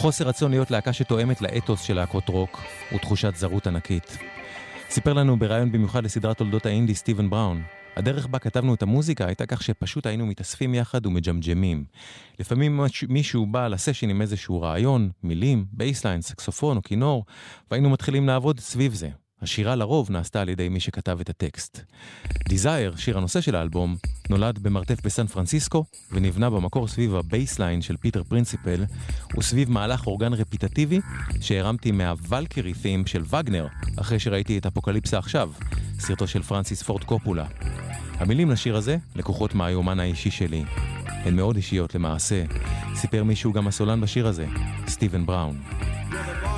חוסר 0.00 0.28
רצון 0.28 0.50
להיות 0.50 0.70
להקה 0.70 0.92
שתואמת 0.92 1.42
לאתוס 1.42 1.82
של 1.82 1.94
להקות 1.94 2.28
רוק, 2.28 2.60
ותחושת 2.94 3.36
זרות 3.36 3.66
ענקית. 3.66 4.18
סיפר 4.90 5.12
לנו 5.12 5.38
בריאיון 5.38 5.72
במיוחד 5.72 6.04
לסדרת 6.04 6.38
תולדות 6.38 6.66
האינדי 6.66 6.94
סטיבן 6.94 7.30
בראון, 7.30 7.62
הדרך 7.96 8.26
בה 8.26 8.38
כתבנו 8.38 8.74
את 8.74 8.82
המוזיקה 8.82 9.26
הייתה 9.26 9.46
כך 9.46 9.62
שפשוט 9.62 10.06
היינו 10.06 10.26
מתאספים 10.26 10.74
יחד 10.74 11.06
ומג'מג'מים. 11.06 11.84
לפעמים 12.38 12.80
מישהו 13.08 13.46
בא 13.46 13.68
לסשן 13.68 14.10
עם 14.10 14.22
איזשהו 14.22 14.60
רעיון, 14.60 15.10
מילים, 15.22 15.64
bassline, 15.72 16.22
סקסופון 16.22 16.76
או 16.76 16.82
כינור, 16.82 17.24
והיינו 17.70 17.90
מתחילים 17.90 18.26
לעבוד 18.26 18.60
סביב 18.60 18.94
זה. 18.94 19.08
השירה 19.42 19.74
לרוב 19.74 20.10
נעשתה 20.10 20.40
על 20.40 20.48
ידי 20.48 20.68
מי 20.68 20.80
שכתב 20.80 21.18
את 21.20 21.30
הטקסט. 21.30 21.80
Desire, 22.48 22.96
שיר 22.96 23.18
הנושא 23.18 23.40
של 23.40 23.54
האלבום, 23.56 23.96
נולד 24.30 24.58
במרתף 24.58 25.04
בסן 25.04 25.26
פרנסיסקו, 25.26 25.84
ונבנה 26.12 26.50
במקור 26.50 26.88
סביב 26.88 27.14
ה 27.14 27.22
bassline 27.22 27.82
של 27.82 27.96
פיטר 27.96 28.22
פרינסיפל, 28.22 28.84
וסביב 29.38 29.70
מהלך 29.70 30.06
אורגן 30.06 30.32
רפיטטיבי 30.32 31.00
שהרמתי 31.40 31.92
מה 31.92 32.08
Valkyrie 32.08 32.74
theme 32.74 33.06
של 33.06 33.22
וגנר, 33.22 33.66
אחרי 34.00 34.18
שראיתי 34.18 34.58
את 34.58 34.66
אפוקליפסה 34.66 35.18
עכשיו, 35.18 35.50
סרטו 35.98 36.26
של 36.26 36.42
פרנסיס 36.42 36.82
פורד 36.82 37.04
קופולה. 37.04 37.46
המילים 38.18 38.50
לשיר 38.50 38.76
הזה 38.76 38.96
לקוחות 39.16 39.54
מהיומן 39.54 40.00
האישי 40.00 40.30
שלי. 40.30 40.64
הן 41.06 41.36
מאוד 41.36 41.56
אישיות 41.56 41.94
למעשה. 41.94 42.44
סיפר 42.94 43.24
מי 43.24 43.32
שהוא 43.32 43.52
גם 43.52 43.66
הסולן 43.66 44.00
בשיר 44.00 44.26
הזה, 44.26 44.46
סטיבן 44.86 45.26
בראון. 45.26 45.60
chooses 46.12 46.49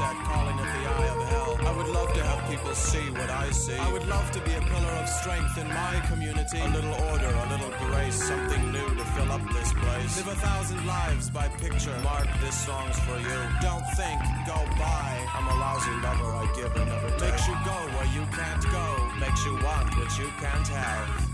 calling 0.00 0.58
it 0.58 0.62
the 0.62 0.82
eye 0.90 1.08
of 1.14 1.28
hell. 1.28 1.58
I 1.66 1.76
would 1.76 1.88
love 1.88 2.12
to 2.14 2.22
have 2.22 2.50
people 2.50 2.74
see 2.74 3.10
what 3.10 3.30
I 3.30 3.50
see. 3.50 3.76
I 3.76 3.92
would 3.92 4.06
love 4.08 4.30
to 4.32 4.40
be 4.40 4.52
a 4.54 4.60
pillar 4.60 4.94
of 4.98 5.08
strength 5.08 5.56
in 5.58 5.68
my 5.68 6.02
community. 6.10 6.58
A 6.60 6.68
little 6.68 6.94
order, 7.10 7.30
a 7.30 7.46
little 7.50 7.70
grace, 7.86 8.14
something 8.14 8.72
new 8.72 8.88
to 8.96 9.04
fill 9.14 9.30
up 9.30 9.42
this 9.52 9.72
place. 9.72 10.16
Live 10.18 10.28
a 10.28 10.40
thousand 10.40 10.84
lives 10.86 11.30
by 11.30 11.48
picture. 11.62 11.96
Mark, 12.02 12.26
this 12.40 12.58
song's 12.66 12.98
for 13.00 13.18
you. 13.18 13.38
Don't 13.62 13.86
think, 13.94 14.18
go 14.46 14.58
by. 14.78 15.10
I'm 15.34 15.46
a 15.46 15.56
lousy 15.62 15.94
lover, 16.02 16.30
I 16.42 16.52
give 16.56 16.74
and 16.74 16.90
never 16.90 17.10
take. 17.10 17.30
Makes 17.30 17.46
you 17.46 17.56
go 17.64 17.78
where 17.94 18.10
you 18.16 18.26
can't 18.34 18.64
go. 18.70 18.86
Makes 19.20 19.44
you 19.46 19.54
want 19.62 19.94
what 19.96 20.18
you 20.18 20.28
can't 20.40 20.68
have. 20.68 21.33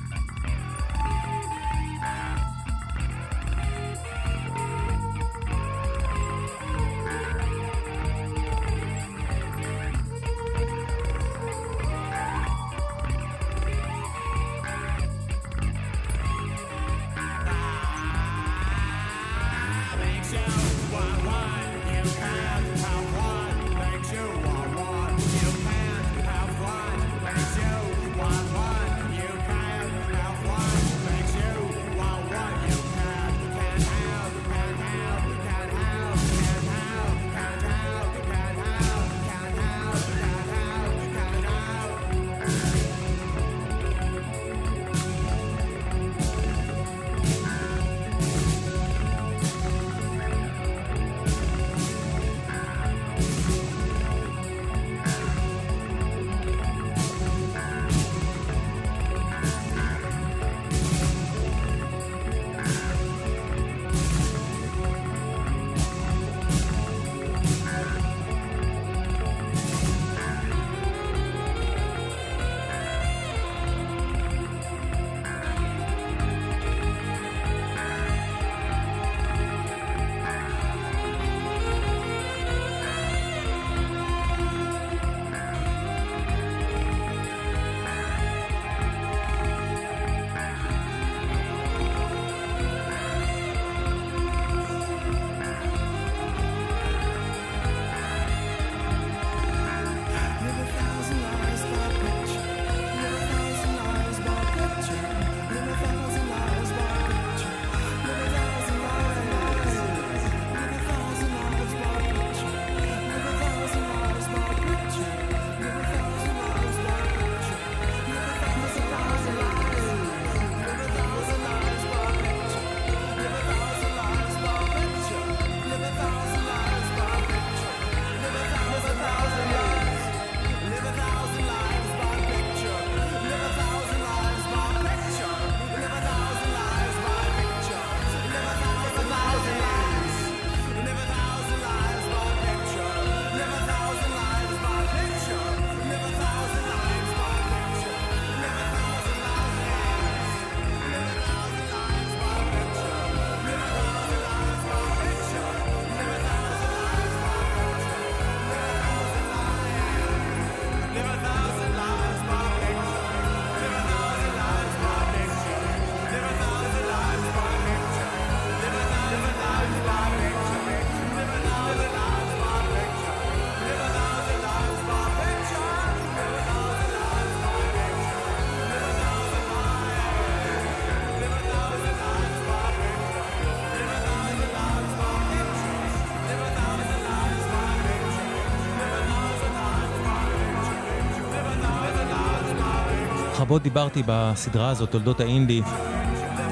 רבות 193.50 193.62
דיברתי 193.62 194.02
בסדרה 194.06 194.70
הזאת, 194.70 194.90
תולדות 194.90 195.20
האינדי, 195.20 195.62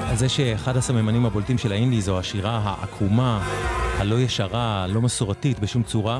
על 0.09 0.15
זה 0.15 0.29
שאחד 0.29 0.77
הסממנים 0.77 1.25
הבולטים 1.25 1.57
של 1.57 1.71
האינדי 1.71 2.01
זו 2.01 2.19
השירה 2.19 2.61
העקומה, 2.63 3.47
הלא 3.97 4.15
ישרה, 4.15 4.83
הלא 4.83 5.01
מסורתית 5.01 5.59
בשום 5.59 5.83
צורה, 5.83 6.19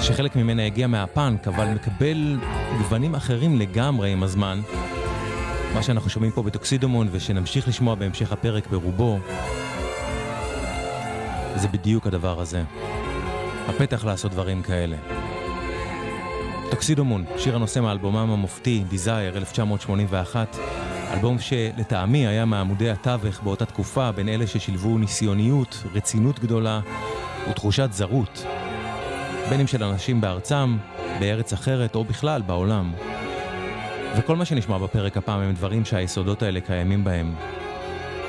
שחלק 0.00 0.36
ממנה 0.36 0.66
הגיע 0.66 0.86
מהפאנק, 0.86 1.48
אבל 1.48 1.68
מקבל 1.68 2.38
גוונים 2.78 3.14
אחרים 3.14 3.58
לגמרי 3.58 4.12
עם 4.12 4.22
הזמן. 4.22 4.60
מה 5.74 5.82
שאנחנו 5.82 6.10
שומעים 6.10 6.32
פה 6.32 6.42
בטוקסידומון 6.42 7.08
ושנמשיך 7.10 7.68
לשמוע 7.68 7.94
בהמשך 7.94 8.32
הפרק 8.32 8.66
ברובו, 8.66 9.18
זה 11.56 11.68
בדיוק 11.68 12.06
הדבר 12.06 12.40
הזה. 12.40 12.62
הפתח 13.68 14.04
לעשות 14.04 14.32
דברים 14.32 14.62
כאלה. 14.62 15.13
טוקסידומון, 16.74 17.24
שיר 17.38 17.56
הנושא 17.56 17.80
מאלבומם 17.80 18.30
המופתי, 18.30 18.84
Desire 18.90 19.36
1981, 19.36 20.56
אלבום 21.12 21.38
שלטעמי 21.38 22.26
היה 22.26 22.44
מעמודי 22.44 22.90
התווך 22.90 23.40
באותה 23.42 23.64
תקופה 23.64 24.12
בין 24.12 24.28
אלה 24.28 24.46
ששילבו 24.46 24.98
ניסיוניות, 24.98 25.82
רצינות 25.94 26.38
גדולה 26.38 26.80
ותחושת 27.50 27.88
זרות, 27.92 28.46
בין 29.50 29.60
אם 29.60 29.66
של 29.66 29.84
אנשים 29.84 30.20
בארצם, 30.20 30.76
בארץ 31.20 31.52
אחרת 31.52 31.94
או 31.94 32.04
בכלל 32.04 32.42
בעולם. 32.42 32.92
וכל 34.16 34.36
מה 34.36 34.44
שנשמע 34.44 34.78
בפרק 34.78 35.16
הפעם 35.16 35.40
הם 35.40 35.54
דברים 35.54 35.84
שהיסודות 35.84 36.42
האלה 36.42 36.60
קיימים 36.60 37.04
בהם. 37.04 37.34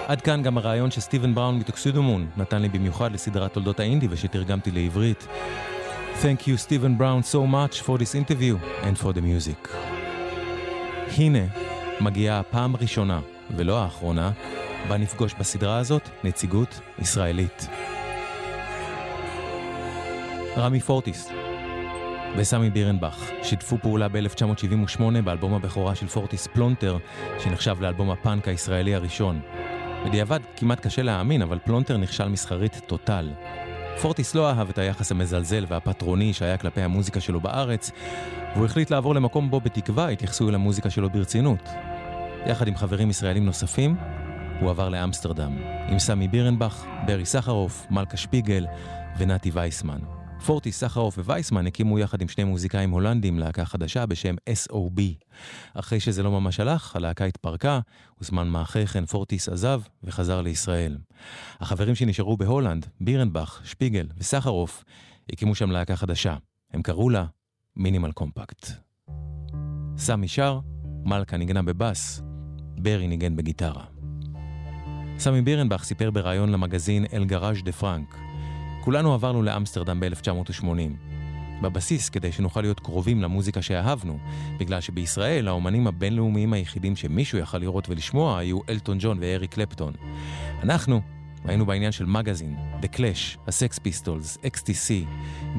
עד 0.07 0.21
כאן 0.21 0.43
גם 0.43 0.57
הרעיון 0.57 0.91
שסטיבן 0.91 1.35
בראון 1.35 1.59
מטוקסידומון 1.59 2.27
נתן 2.37 2.61
לי 2.61 2.69
במיוחד 2.69 3.11
לסדרת 3.11 3.53
תולדות 3.53 3.79
האינדי 3.79 4.07
ושתרגמתי 4.09 4.71
לעברית. 4.71 5.27
Thank 6.21 6.47
you, 6.47 6.57
Stephen 6.57 6.95
Brown, 6.95 7.23
so 7.23 7.45
much 7.45 7.81
for 7.81 7.97
this 7.97 8.15
interview 8.15 8.57
and 8.83 8.97
for 8.97 9.13
the 9.13 9.21
music. 9.21 9.69
הנה 11.17 11.39
מגיעה 12.01 12.39
הפעם 12.39 12.75
הראשונה, 12.75 13.19
ולא 13.57 13.79
האחרונה, 13.83 14.31
בה 14.89 14.97
נפגוש 14.97 15.33
בסדרה 15.39 15.77
הזאת 15.77 16.09
נציגות 16.23 16.79
ישראלית. 16.99 17.67
רמי 20.57 20.79
פורטיס, 20.79 21.29
וסמי 22.37 22.69
בירנבך 22.69 23.31
שיתפו 23.43 23.77
פעולה 23.81 24.07
ב-1978 24.07 25.01
באלבום 25.23 25.53
הבכורה 25.53 25.95
של 25.95 26.07
פורטיס 26.07 26.47
פלונטר, 26.47 26.97
שנחשב 27.39 27.77
לאלבום 27.81 28.09
הפאנק 28.11 28.47
הישראלי 28.47 28.95
הראשון. 28.95 29.39
בדיעבד 30.05 30.39
כמעט 30.57 30.79
קשה 30.79 31.01
להאמין, 31.01 31.41
אבל 31.41 31.59
פלונטר 31.59 31.97
נכשל 31.97 32.27
מסחרית 32.27 32.81
טוטל. 32.87 33.31
פורטיס 34.01 34.35
לא 34.35 34.49
אהב 34.49 34.69
את 34.69 34.77
היחס 34.77 35.11
המזלזל 35.11 35.65
והפטרוני 35.67 36.33
שהיה 36.33 36.57
כלפי 36.57 36.81
המוזיקה 36.81 37.19
שלו 37.19 37.41
בארץ, 37.41 37.91
והוא 38.53 38.65
החליט 38.65 38.91
לעבור 38.91 39.15
למקום 39.15 39.49
בו 39.49 39.59
בתקווה 39.59 40.09
התייחסו 40.09 40.49
אל 40.49 40.55
המוזיקה 40.55 40.89
שלו 40.89 41.09
ברצינות. 41.09 41.69
יחד 42.45 42.67
עם 42.67 42.75
חברים 42.75 43.09
ישראלים 43.09 43.45
נוספים, 43.45 43.95
הוא 44.59 44.69
עבר 44.69 44.89
לאמסטרדם, 44.89 45.57
עם 45.89 45.99
סמי 45.99 46.27
בירנבך, 46.27 46.85
ברי 47.05 47.25
סחרוף, 47.25 47.87
מלכה 47.89 48.17
שפיגל 48.17 48.67
ונתי 49.17 49.51
וייסמן. 49.53 49.99
פורטי, 50.39 50.71
סחרוף 50.71 51.17
ווייסמן 51.17 51.67
הקימו 51.67 51.99
יחד 51.99 52.21
עם 52.21 52.27
שני 52.27 52.43
מוזיקאים 52.43 52.91
הולנדים 52.91 53.39
להקה 53.39 53.65
חדשה 53.65 54.05
בשם 54.05 54.35
SOB. 54.49 55.01
אחרי 55.73 55.99
שזה 55.99 56.23
לא 56.23 56.31
ממש 56.31 56.59
הלך, 56.59 56.95
הלהקה 56.95 57.25
התפרקה, 57.25 57.79
וזמן 58.21 58.47
מה 58.47 58.61
אחרי 58.61 58.87
כן 58.87 59.05
פורטיס 59.05 59.49
עזב 59.49 59.81
וחזר 60.03 60.41
לישראל. 60.41 60.97
החברים 61.59 61.95
שנשארו 61.95 62.37
בהולנד, 62.37 62.85
בירנבך, 63.01 63.61
שפיגל 63.63 64.07
וסחרוף, 64.17 64.83
הקימו 65.31 65.55
שם 65.55 65.71
להקה 65.71 65.95
חדשה. 65.95 66.35
הם 66.73 66.81
קראו 66.81 67.09
לה 67.09 67.25
Minimal 67.75 68.11
Compact. 68.11 68.71
סמי 69.97 70.27
שר, 70.27 70.59
מלכה 71.05 71.37
ניגנה 71.37 71.61
בבאס, 71.61 72.21
ברי 72.77 73.07
ניגן 73.07 73.35
בגיטרה. 73.35 73.85
סמי 75.17 75.41
בירנבך 75.41 75.83
סיפר 75.83 76.11
בריאיון 76.11 76.51
למגזין 76.51 77.05
אל 77.13 77.25
גראז' 77.25 77.63
דה 77.63 77.71
פרנק 77.71 78.24
כולנו 78.85 79.13
עברנו 79.13 79.43
לאמסטרדם 79.43 79.99
ב-1980. 79.99 80.65
בבסיס 81.61 82.09
כדי 82.09 82.31
שנוכל 82.31 82.61
להיות 82.61 82.79
קרובים 82.79 83.21
למוזיקה 83.21 83.61
שאהבנו, 83.61 84.17
בגלל 84.59 84.81
שבישראל 84.81 85.47
האומנים 85.47 85.87
הבינלאומיים 85.87 86.53
היחידים 86.53 86.95
שמישהו 86.95 87.37
יכל 87.37 87.57
לראות 87.57 87.89
ולשמוע 87.89 88.37
היו 88.37 88.59
אלטון 88.69 88.97
ג'ון 88.99 89.17
ואריק 89.21 89.53
קלפטון. 89.53 89.93
אנחנו 90.63 91.01
היינו 91.45 91.65
בעניין 91.65 91.91
של 91.91 92.05
Magazine, 92.05 92.55
The 92.81 92.95
Clash, 92.95 93.39
ה 93.47 93.55
Sex 93.55 93.79
Pistols, 93.79 94.37
XTC, 94.37 95.07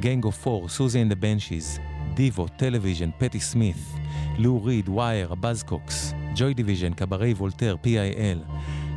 Gang 0.01 0.25
of 0.25 0.47
Four, 0.47 0.69
Siouxsie 0.69 1.03
and 1.03 1.12
the 1.12 1.17
Banshees, 1.17 1.81
Devo, 2.15 2.49
Television, 2.49 3.11
פטי 3.19 3.41
סמית, 3.41 3.77
לו 4.39 4.65
ריד, 4.65 4.89
Wire, 4.89 5.33
ה 5.33 5.40
Buzzcocks, 5.40 6.12
Joy 6.37 6.55
Division, 6.55 6.93
Cabaret 6.93 7.33
Voltaire, 7.33 7.77
PIL, 7.85 8.53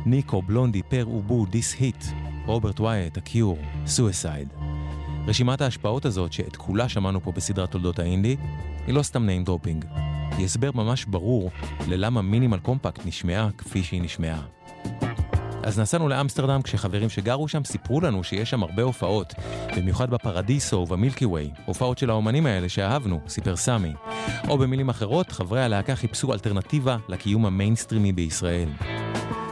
ניקו, 0.06 0.42
Blondie, 0.42 0.82
Pere 0.82 1.04
Ubu, 1.04 1.46
This 1.46 1.74
Heat, 1.80 2.04
רוברט 2.46 2.80
וייאט, 2.80 3.16
ה 3.16 3.23
Cure, 3.23 3.58
Suicide. 3.86 4.48
רשימת 5.26 5.60
ההשפעות 5.60 6.04
הזאת, 6.04 6.32
שאת 6.32 6.56
כולה 6.56 6.88
שמענו 6.88 7.20
פה 7.20 7.32
בסדרת 7.32 7.70
תולדות 7.70 7.98
האינדי, 7.98 8.36
היא 8.86 8.94
לא 8.94 9.02
סתם 9.02 9.26
name 9.26 9.44
dropping. 9.44 9.84
היא 10.36 10.44
הסבר 10.44 10.70
ממש 10.74 11.04
ברור 11.04 11.50
ללמה 11.88 12.22
Minimal 12.22 12.58
Compact 12.58 13.06
נשמעה 13.06 13.48
כפי 13.58 13.82
שהיא 13.82 14.02
נשמעה. 14.02 14.42
אז 15.62 15.78
נסענו 15.80 16.08
לאמסטרדם 16.08 16.62
כשחברים 16.62 17.08
שגרו 17.08 17.48
שם 17.48 17.64
סיפרו 17.64 18.00
לנו 18.00 18.24
שיש 18.24 18.50
שם 18.50 18.62
הרבה 18.62 18.82
הופעות, 18.82 19.34
במיוחד 19.76 20.10
בפרדיסו 20.10 20.76
וב 20.76 20.90
Milky 20.90 21.26
Way, 21.26 21.50
הופעות 21.66 21.98
של 21.98 22.10
האומנים 22.10 22.46
האלה 22.46 22.68
שאהבנו, 22.68 23.20
סיפר 23.28 23.56
סמי. 23.56 23.92
או 24.48 24.58
במילים 24.58 24.88
אחרות, 24.88 25.32
חברי 25.32 25.62
הלהקה 25.62 25.96
חיפשו 25.96 26.32
אלטרנטיבה 26.32 26.96
לקיום 27.08 27.46
המיינסטרימי 27.46 28.12
בישראל. 28.12 28.68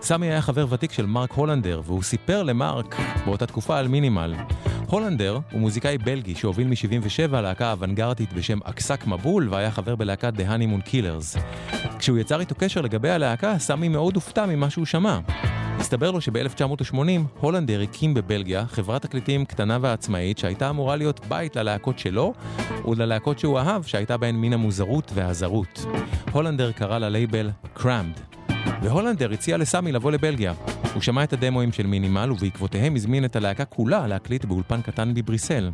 סמי 0.02 0.26
היה 0.26 0.42
חבר 0.42 0.66
ותיק 0.70 0.92
של 0.92 1.06
מרק 1.06 1.32
הולנדר, 1.32 1.80
והוא 1.84 2.02
סיפר 2.02 2.42
למרק 2.42 2.96
באותה 3.26 3.46
תקופה 3.46 3.78
על 3.78 3.88
Minimal. 3.88 4.34
הולנדר 4.86 5.38
הוא 5.52 5.60
מוזיקאי 5.60 5.98
בלגי 5.98 6.34
שהוביל 6.34 6.66
מ-77 6.66 7.32
להקה 7.32 7.72
אוונגרדית 7.72 8.32
בשם 8.32 8.58
Aksak 8.64 9.06
Maboul 9.06 9.48
והיה 9.50 9.70
חבר 9.70 9.96
בלהקת 9.96 10.32
The 10.36 10.40
Honeymoon 10.40 10.88
Killers. 10.88 11.38
כשהוא 11.98 12.18
יצר 12.18 12.40
איתו 12.40 12.54
קשר 12.54 12.80
לגבי 12.80 13.10
הלהקה, 13.10 13.58
סמי 13.58 13.88
מאוד 13.88 14.14
הופתע 14.14 14.46
ממה 14.46 14.70
שהוא 14.70 14.86
שמע. 14.86 15.18
הסתבר 15.78 16.10
לו 16.10 16.20
שב-1980 16.20 16.96
הולנדר 17.40 17.80
הקים 17.80 18.14
בבלגיה 18.14 18.66
חברת 18.66 19.02
תקליטים 19.02 19.44
קטנה 19.44 19.78
ועצמאית 19.80 20.38
שהייתה 20.38 20.70
אמורה 20.70 20.96
להיות 20.96 21.20
בית 21.28 21.56
ללהקות 21.56 21.98
שלו 21.98 22.34
וללהקות 22.84 23.38
שהוא 23.38 23.58
אהב 23.58 23.82
שהייתה 23.82 24.16
בהן 24.16 24.36
מן 24.36 24.52
המוזרות 24.52 25.12
והזרות. 25.14 25.86
הולנדר 26.32 26.72
קרא 26.72 26.98
ללייבל 26.98 27.50
קראמד, 27.74 28.12
והולנדר 28.82 29.32
הציע 29.32 29.56
לסמי 29.56 29.92
לבוא 29.92 30.10
לבלגיה. 30.10 30.52
הוא 30.94 31.02
שמע 31.02 31.24
את 31.24 31.32
הדמואים 31.32 31.72
של 31.72 31.86
מינימל 31.86 32.32
ובעקבותיהם 32.32 32.94
הזמין 32.96 33.24
את 33.24 33.36
הלהקה 33.36 33.64
כולה 33.64 34.06
להקליט 34.06 34.44
באולפן 34.44 34.82
קטן 34.82 35.14
בבריסל. 35.14 35.70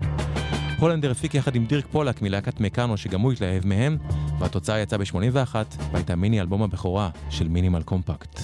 הולנדר 0.78 1.10
הפיק 1.10 1.34
יחד 1.34 1.54
עם 1.56 1.64
דירק 1.64 1.86
פולק 1.86 2.22
מלהקת 2.22 2.60
מקאנו 2.60 2.96
שגם 2.96 3.20
הוא 3.20 3.32
התלהב 3.32 3.66
מהם, 3.66 3.96
והתוצאה 4.38 4.78
יצאה 4.78 4.98
ב-81 4.98 5.54
והייתה 5.92 6.16
מיני 6.16 6.40
אלבום 6.40 6.62
הבכורה 6.62 7.10
של 7.30 7.48
מינימל 7.48 7.82
קומפקט. 7.82 8.40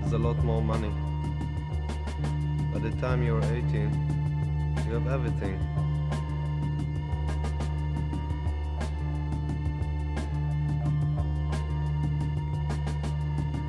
There's 0.00 0.12
a 0.12 0.18
lot 0.18 0.38
more 0.44 0.62
money. 0.62 1.09
By 2.72 2.78
the 2.78 2.90
time 3.00 3.22
you're 3.22 3.42
18, 3.42 4.84
you 4.86 4.94
have 4.94 5.08
everything. 5.08 5.58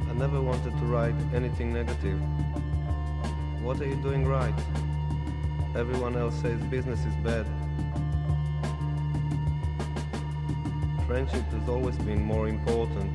I 0.08 0.14
never 0.14 0.40
wanted 0.40 0.78
to 0.78 0.86
write 0.86 1.16
anything 1.34 1.74
negative. 1.74 2.20
What 3.64 3.82
are 3.82 3.88
you 3.88 3.96
doing 3.96 4.28
right? 4.28 4.54
Everyone 5.76 6.16
else 6.16 6.36
says 6.42 6.62
business 6.64 7.00
is 7.06 7.16
bad. 7.24 7.48
Friendship 11.08 11.46
has 11.52 11.68
always 11.68 11.98
been 11.98 12.24
more 12.24 12.48
important. 12.48 13.12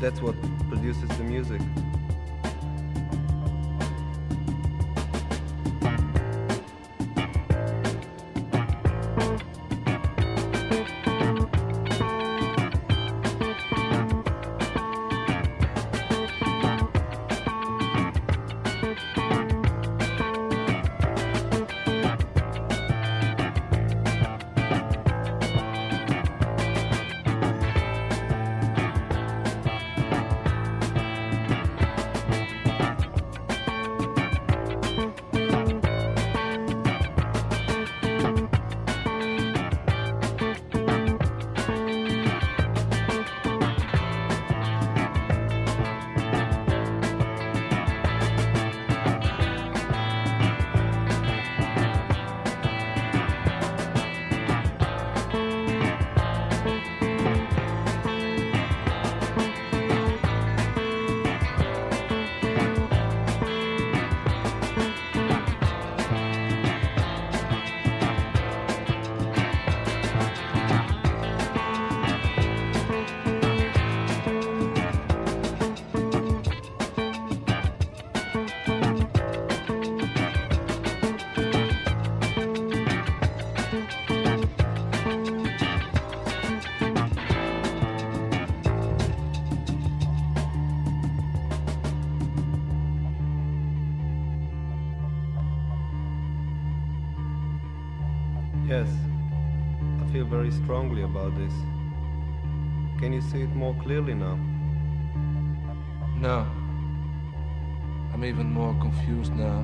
That's 0.00 0.20
what 0.20 0.34
produces 0.68 1.08
the 1.16 1.24
music. 1.24 1.60
About 101.10 101.32
this. 101.40 101.54
Can 103.00 103.10
you 103.16 103.22
see 103.30 103.40
it 103.46 103.52
more 103.62 103.74
clearly 103.82 104.14
now? 104.26 104.36
No. 106.26 106.38
I'm 108.12 108.24
even 108.32 108.48
more 108.58 108.74
confused 108.84 109.34
now. 109.46 109.58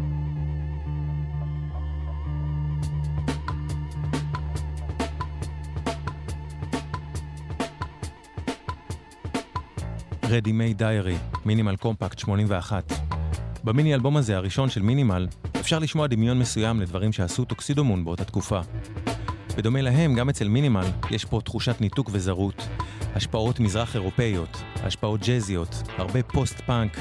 Ready 10.33 10.53
Made 10.53 10.79
Diary, 10.79 11.19
מינימל 11.45 11.77
קומפקט 11.77 12.19
81. 12.19 12.93
במיני 13.65 13.95
אלבום 13.95 14.17
הזה, 14.17 14.37
הראשון 14.37 14.71
של 14.71 14.83
מינימל, 14.83 15.27
אפשר 15.61 15.79
לשמוע 15.79 16.07
דמיון 16.07 16.39
מסוים 16.39 16.81
לדברים 16.81 17.13
שעשו 17.13 17.45
טוקסידומון 17.45 18.05
באותה 18.05 18.25
תקופה. 18.25 18.61
בדומה 19.57 19.81
להם, 19.81 20.14
גם 20.14 20.29
אצל 20.29 20.49
Minimal 20.49 20.87
יש 21.11 21.25
פה 21.25 21.40
תחושת 21.45 21.81
ניתוק 21.81 22.11
וזרות, 22.12 22.69
השפעות 23.14 23.61
מזרח 23.61 23.95
אירופאיות, 23.95 24.62
השפעות 24.77 25.21
ג'אזיות, 25.21 25.83
הרבה 25.99 26.23
פוסט-פאנק, 26.23 26.97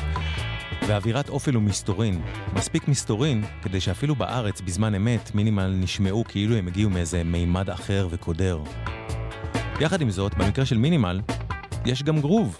ואווירת 0.87 1.29
אופל 1.29 1.57
ומסתורין. 1.57 2.21
מספיק 2.53 2.87
מסתורין 2.87 3.43
כדי 3.63 3.81
שאפילו 3.81 4.15
בארץ, 4.15 4.61
בזמן 4.61 4.95
אמת, 4.95 5.35
Minimal 5.35 5.67
נשמעו 5.67 6.23
כאילו 6.27 6.55
הם 6.55 6.67
הגיעו 6.67 6.89
מאיזה 6.89 7.23
מימד 7.23 7.69
אחר 7.69 8.07
וקודר. 8.11 8.59
יחד 9.79 10.01
עם 10.01 10.09
זאת, 10.09 10.33
במקרה 10.33 10.65
של 10.65 10.77
Minimal, 10.77 11.21
יש 11.85 12.03
גם 12.03 12.21
גרוב. 12.21 12.57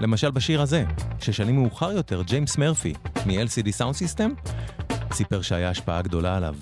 למשל 0.00 0.30
בשיר 0.30 0.60
הזה, 0.60 0.84
ששנים 1.20 1.56
מאוחר 1.62 1.92
יותר, 1.92 2.22
ג'יימס 2.22 2.58
מרפי, 2.58 2.94
מ-LCD 3.26 3.68
Sound 3.78 4.16
System, 4.16 4.50
סיפר 5.12 5.42
שהיה 5.42 5.70
השפעה 5.70 6.02
גדולה 6.02 6.36
עליו. 6.36 6.54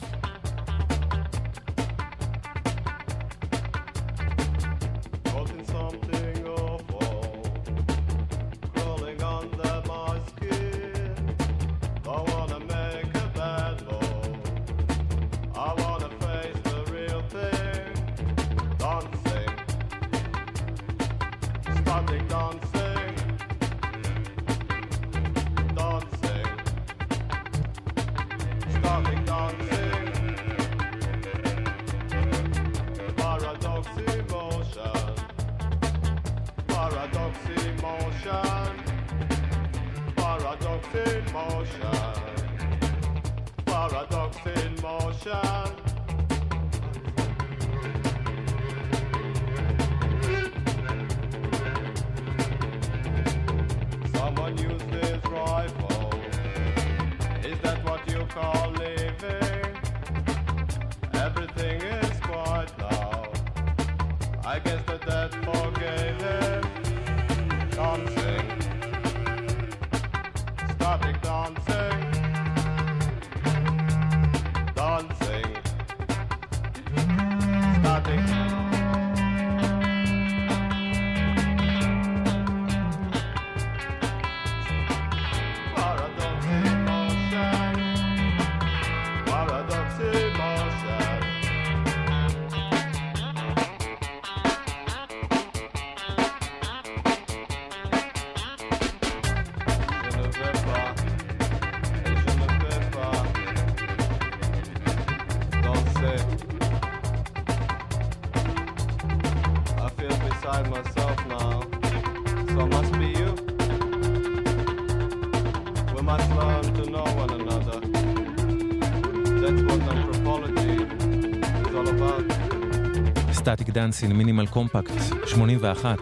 דאנסין, 123.78 124.12
מינימל 124.12 124.46
קומפקט, 124.46 124.92
81. 125.26 125.98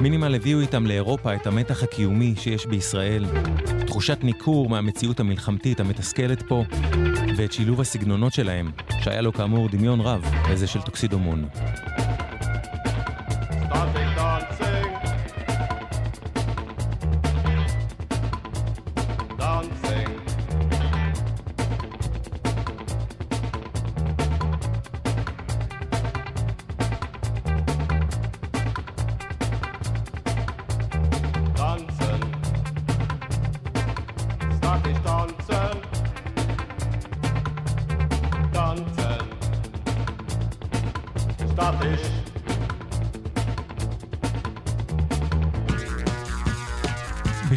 מינימל 0.00 0.34
הביאו 0.34 0.60
איתם 0.60 0.86
לאירופה 0.86 1.34
את 1.34 1.46
המתח 1.46 1.82
הקיומי 1.82 2.34
שיש 2.36 2.66
בישראל, 2.66 3.24
תחושת 3.86 4.18
ניכור 4.24 4.68
מהמציאות 4.68 5.20
המלחמתית 5.20 5.80
המתסכלת 5.80 6.42
פה, 6.42 6.64
ואת 7.36 7.52
שילוב 7.52 7.80
הסגנונות 7.80 8.32
שלהם, 8.32 8.70
שהיה 9.00 9.20
לו 9.20 9.32
כאמור 9.32 9.68
דמיון 9.68 10.00
רב 10.00 10.24
לזה 10.50 10.66
של 10.66 10.80
טוקסידומון. 10.80 11.48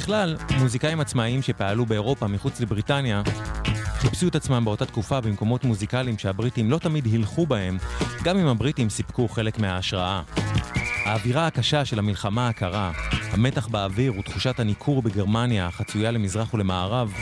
בכלל, 0.06 0.36
מוזיקאים 0.60 1.00
עצמאיים 1.00 1.42
שפעלו 1.42 1.86
באירופה 1.86 2.28
מחוץ 2.28 2.62
לבריטניה 2.62 3.22
חיפשו 3.86 4.28
את 4.28 4.36
עצמם 4.36 4.66
באותה 4.66 4.86
תקופה 4.86 5.22
במקומות 5.22 5.64
מוזיקליים 5.64 6.18
שהבריטים 6.18 6.72
לא 6.72 6.78
תמיד 6.78 7.06
הילכו 7.06 7.46
בהם, 7.46 7.78
גם 8.24 8.38
אם 8.38 8.48
הבריטים 8.48 8.90
סיפקו 8.90 9.28
חלק 9.28 9.60
מההשראה. 9.60 10.22
האווירה 11.06 11.48
הקשה 11.48 11.86
של 11.86 12.00
המלחמה 12.00 12.48
הקרה, 12.48 12.92
המתח 13.32 13.68
באוויר 13.68 14.20
ותחושת 14.20 14.60
הניכור 14.60 15.02
בגרמניה, 15.02 15.68
החצויה 15.68 16.12
למזרח 16.12 16.54
ולמערב, 16.54 17.14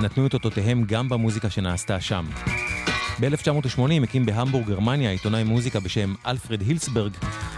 נתנו 0.00 0.26
את 0.26 0.34
אותותיהם 0.34 0.84
גם 0.84 1.08
במוזיקה 1.08 1.50
שנעשתה 1.50 2.00
שם. 2.00 2.26
ב-1980 3.20 4.02
הקים 4.02 4.26
בהמבורג, 4.26 4.66
גרמניה, 4.66 5.10
עיתונאי 5.10 5.44
מוזיקה 5.44 5.80
בשם 5.80 6.14
אלפרד 6.26 6.60
הילסברג, 6.60 7.12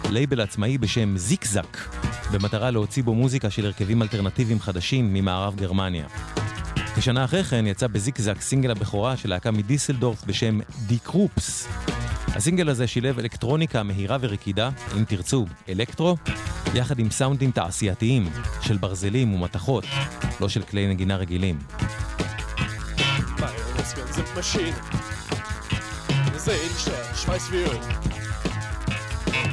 לייבל 0.09 0.41
עצמאי 0.41 0.77
בשם 0.77 1.17
ZickZack, 1.17 1.77
במטרה 2.31 2.71
להוציא 2.71 3.03
בו 3.03 3.13
מוזיקה 3.13 3.49
של 3.49 3.65
הרכבים 3.65 4.01
אלטרנטיביים 4.01 4.59
חדשים 4.59 5.13
ממערב 5.13 5.55
גרמניה. 5.55 6.05
כשנה 6.95 7.25
אחרי 7.25 7.43
כן 7.43 7.67
יצא 7.67 7.87
ב 7.87 7.93
ZickZack 7.93 8.41
סינגל 8.41 8.71
הבכורה 8.71 9.17
של 9.17 9.29
להקה 9.29 9.51
מדיסלדורף 9.51 10.23
בשם 10.25 10.59
Die 10.87 10.99
Krupps. 10.99 11.67
הסינגל 12.27 12.69
הזה 12.69 12.87
שילב 12.87 13.19
אלקטרוניקה 13.19 13.83
מהירה 13.83 14.17
ורקידה, 14.21 14.69
אם 14.97 15.03
תרצו, 15.03 15.45
אלקטרו, 15.69 16.17
יחד 16.73 16.99
עם 16.99 17.11
סאונדים 17.11 17.51
תעשייתיים 17.51 18.29
של 18.61 18.77
ברזלים 18.77 19.33
ומתכות, 19.33 19.85
לא 20.41 20.49
של 20.49 20.61
כלי 20.61 20.87
נגינה 20.87 21.15
רגילים. 21.15 21.59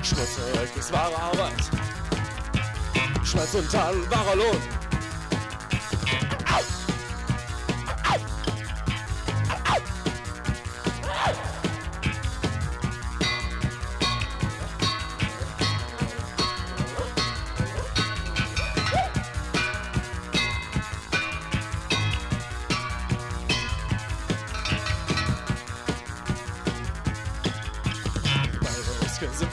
Schmutzig, 0.09 0.93
wahre 0.95 1.19
Arbeit. 1.29 1.88
Schmerz 3.25 3.55
und 3.55 3.73
dann 3.73 4.11
war 4.11 4.27
er 4.29 4.37
los. 4.37 4.57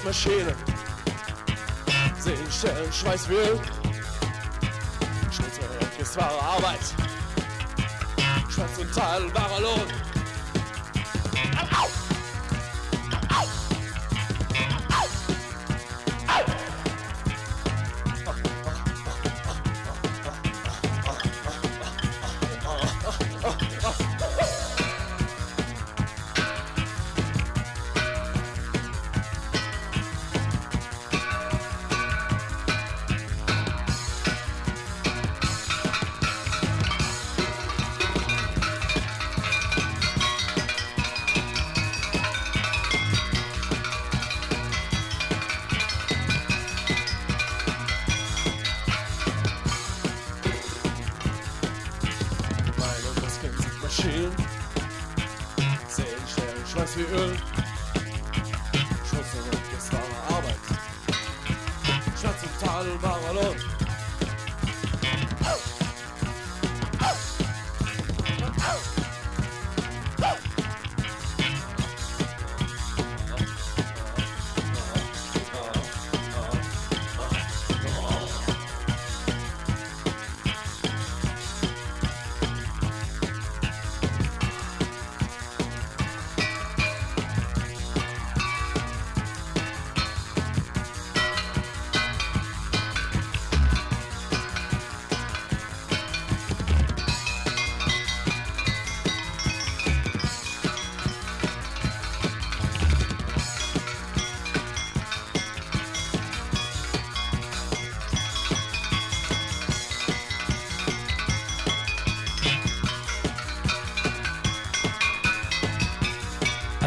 Maschine 0.05 0.74
sehen 2.25 2.51
Stellen 2.51 2.89
äh, 2.89 2.91
Schweiß 2.91 3.29
will. 3.29 3.59
Schmutzige, 5.31 6.17
war 6.17 6.31
Arbeit. 6.55 6.79
Schwarz 8.49 8.77
und 8.79 8.93
Tal, 8.95 9.33
wahrer 9.35 9.61
Lohn. 9.61 10.14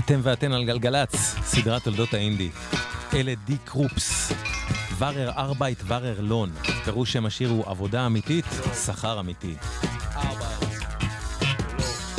אתם 0.08 0.20
ואתן 0.22 0.52
על 0.52 0.64
גלגלצ, 0.64 1.14
סדרת 1.44 1.84
תולדות 1.84 2.14
האינדי. 2.14 2.50
אלה 3.14 3.34
די 3.44 3.56
קרופס. 3.64 4.32
ורר 4.98 5.30
ארבייט 5.30 5.82
ורר 5.86 6.20
לון. 6.20 6.50
פירוש 6.84 7.12
שם 7.12 7.26
השיר 7.26 7.48
הוא 7.48 7.64
עבודה 7.66 8.06
אמיתית, 8.06 8.44
שכר 8.86 9.20
אמיתי. 9.20 9.54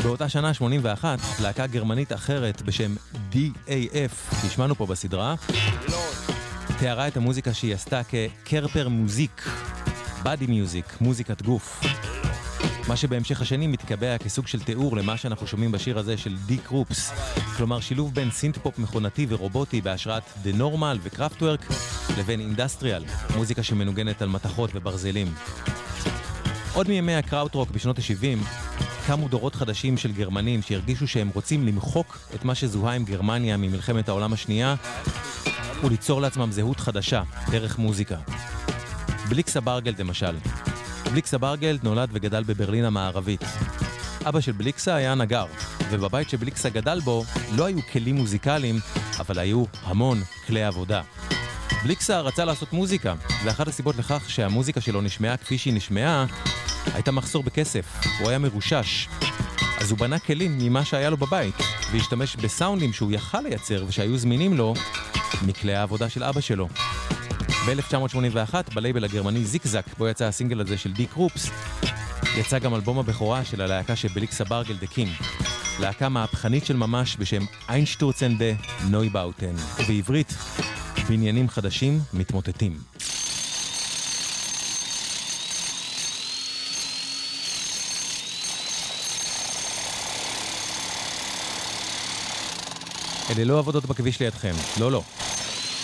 באותה 0.03 0.29
שנה, 0.29 0.53
81, 0.53 1.19
להקה 1.41 1.67
גרמנית 1.67 2.13
אחרת 2.13 2.61
בשם 2.61 2.95
DAF, 3.31 4.41
שהשמענו 4.41 4.75
פה 4.75 4.85
בסדרה, 4.85 5.35
תיארה 6.79 7.07
את 7.07 7.17
המוזיקה 7.17 7.53
שהיא 7.53 7.73
עשתה 7.73 8.01
כקרפר 8.03 8.89
מוזיק, 8.89 9.49
באדי 10.23 10.47
מיוזיק, 10.47 10.85
מוזיקת 11.01 11.41
גוף. 11.41 11.81
מה 12.89 12.95
שבהמשך 12.95 13.41
השנים 13.41 13.71
מתקבע 13.71 14.17
כסוג 14.17 14.47
של 14.47 14.63
תיאור 14.63 14.97
למה 14.97 15.17
שאנחנו 15.17 15.47
שומעים 15.47 15.71
בשיר 15.71 15.99
הזה 15.99 16.17
של 16.17 16.35
די 16.45 16.57
קרופס, 16.57 17.11
כלומר 17.57 17.79
שילוב 17.79 18.13
בין 18.13 18.31
סינט-פופ 18.31 18.79
מכונתי 18.79 19.25
ורובוטי 19.29 19.81
בהשראת 19.81 20.23
The 20.43 20.51
Normal 20.51 20.99
ו 21.03 21.10
Kraftwerk 21.10 21.67
לבין 22.17 22.39
אינדסטריאל, 22.39 23.03
מוזיקה 23.35 23.63
שמנוגנת 23.63 24.21
על 24.21 24.29
מתכות 24.29 24.69
וברזלים. 24.73 25.33
עוד 26.73 26.87
מימי 26.87 27.15
הקראוטרוק 27.15 27.71
בשנות 27.71 27.99
ה-70 27.99 28.45
קמו 29.07 29.27
דורות 29.27 29.55
חדשים 29.55 29.97
של 29.97 30.11
גרמנים 30.11 30.61
שהרגישו 30.61 31.07
שהם 31.07 31.29
רוצים 31.33 31.67
למחוק 31.67 32.17
את 32.35 32.45
מה 32.45 32.55
שזוהה 32.55 32.95
עם 32.95 33.05
גרמניה 33.05 33.57
ממלחמת 33.57 34.09
העולם 34.09 34.33
השנייה 34.33 34.75
וליצור 35.83 36.21
לעצמם 36.21 36.51
זהות 36.51 36.79
חדשה 36.79 37.23
דרך 37.51 37.77
מוזיקה. 37.77 38.17
בליקסה 39.29 39.61
ברגלד 39.61 40.01
למשל. 40.01 40.35
בליקסה 41.11 41.37
ברגלד 41.37 41.83
נולד 41.83 42.09
וגדל 42.13 42.43
בברלין 42.43 42.85
המערבית. 42.85 43.43
אבא 44.25 44.41
של 44.41 44.51
בליקסה 44.51 44.95
היה 44.95 45.15
נגר, 45.15 45.45
ובבית 45.89 46.29
שבליקסה 46.29 46.69
גדל 46.69 46.99
בו 46.99 47.23
לא 47.55 47.65
היו 47.65 47.79
כלים 47.91 48.15
מוזיקליים, 48.15 48.79
אבל 49.19 49.39
היו 49.39 49.63
המון 49.83 50.21
כלי 50.47 50.63
עבודה. 50.63 51.01
בליקסה 51.83 52.19
רצה 52.19 52.45
לעשות 52.45 52.73
מוזיקה, 52.73 53.13
ואחת 53.43 53.67
הסיבות 53.67 53.95
לכך 53.95 54.23
שהמוזיקה 54.27 54.81
שלו 54.81 55.01
נשמעה 55.01 55.37
כפי 55.37 55.57
שהיא 55.57 55.73
נשמעה, 55.73 56.25
הייתה 56.93 57.11
מחסור 57.11 57.43
בכסף, 57.43 57.85
הוא 58.19 58.29
היה 58.29 58.39
מרושש. 58.39 59.07
אז 59.79 59.91
הוא 59.91 59.99
בנה 59.99 60.19
כלים 60.19 60.57
ממה 60.57 60.85
שהיה 60.85 61.09
לו 61.09 61.17
בבית, 61.17 61.55
והשתמש 61.91 62.35
בסאונדים 62.35 62.93
שהוא 62.93 63.11
יכל 63.11 63.41
לייצר 63.41 63.85
ושהיו 63.87 64.17
זמינים 64.17 64.57
לו 64.57 64.73
מכלי 65.47 65.75
העבודה 65.75 66.09
של 66.09 66.23
אבא 66.23 66.41
שלו. 66.41 66.67
ב-1981, 67.75 68.73
בלייבל 68.73 69.03
הגרמני 69.03 69.45
זיקזק, 69.45 69.85
בו 69.97 70.07
יצא 70.07 70.25
הסינגל 70.25 70.61
הזה 70.61 70.77
של 70.77 70.93
די 70.93 71.05
קרופס, 71.05 71.49
יצא 72.37 72.59
גם 72.59 72.75
אלבום 72.75 72.99
הבכורה 72.99 73.45
של 73.45 73.61
הלהקה 73.61 73.95
שבליקסה 73.95 74.43
ברגלד 74.43 74.87
הקים. 74.87 75.11
להקה 75.79 76.09
מהפכנית 76.09 76.65
של 76.65 76.75
ממש 76.75 77.17
בשם 77.19 77.45
Einstürzende 77.69 78.45
Neubauten, 78.89 79.55
ובעברית, 79.79 80.33
בניינים 81.09 81.49
חדשים 81.49 81.99
מתמוטטים. 82.13 82.77
אלה 93.29 93.43
לא 93.43 93.59
עבודות 93.59 93.85
בכביש 93.85 94.19
לידכם, 94.19 94.53
לא 94.79 94.91
לא. 94.91 95.03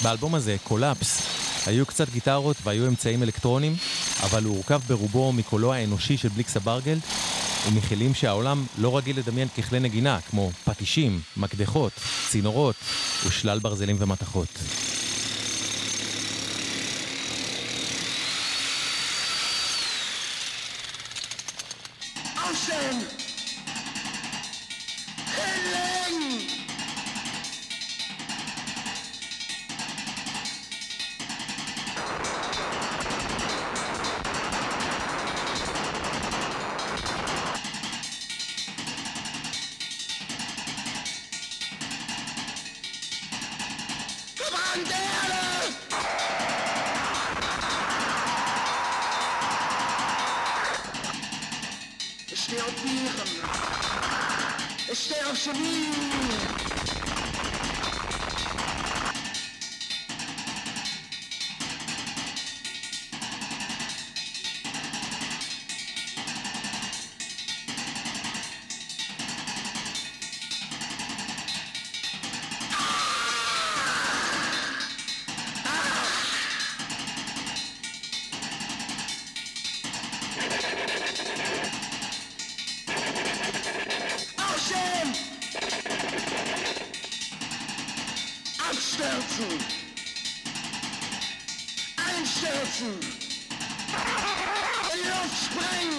באלבום 0.03 0.35
הזה, 0.35 0.55
Kollaps, 0.63 1.44
היו 1.65 1.85
קצת 1.85 2.09
גיטרות 2.09 2.57
והיו 2.63 2.87
אמצעים 2.87 3.23
אלקטרונים, 3.23 3.75
אבל 4.23 4.43
הוא 4.43 4.55
הורכב 4.55 4.81
ברובו 4.87 5.33
מקולו 5.33 5.73
האנושי 5.73 6.17
של 6.17 6.29
בליקסה 6.29 6.59
ברגלד, 6.59 7.01
ומכלים 7.67 8.13
שהעולם 8.13 8.65
לא 8.77 8.97
רגיל 8.97 9.19
לדמיין 9.19 9.47
ככלי 9.47 9.79
נגינה, 9.79 10.19
כמו 10.29 10.51
פטישים, 10.63 11.19
מקדחות, 11.37 11.91
צינורות 12.29 12.75
ושלל 13.27 13.59
ברזלים 13.59 13.95
ומתכות. 13.99 14.49
Einstürzen! 89.35 89.59
Einstürzen! 91.97 92.93
In 94.93 94.99
die 95.03 95.09
Luft 95.09 95.35
sprengen! 95.43 95.94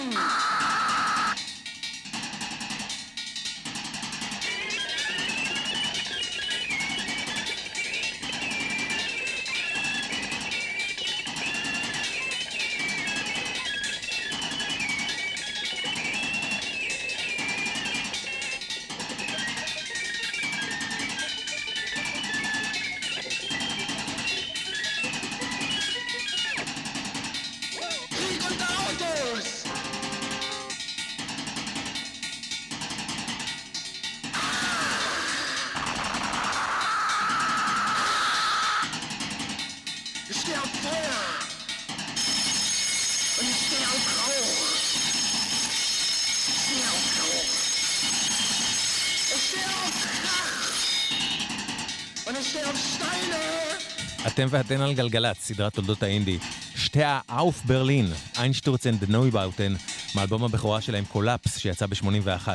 אתם 54.37 54.47
ואתן 54.49 54.81
על 54.81 54.93
גלגלצ, 54.93 55.37
סדרת 55.39 55.73
תולדות 55.73 56.03
האינדי. 56.03 56.37
Steh 56.75 56.99
auf 57.03 57.61
Berlin, 57.65 58.05
Einstürzende 58.39 58.97
Neubauten, 58.97 59.73
מאלבום 60.15 60.43
הבכורה 60.43 60.81
שלהם 60.81 61.05
Kollaps, 61.05 61.57
שיצא 61.57 61.85
ב-81. 61.85 62.47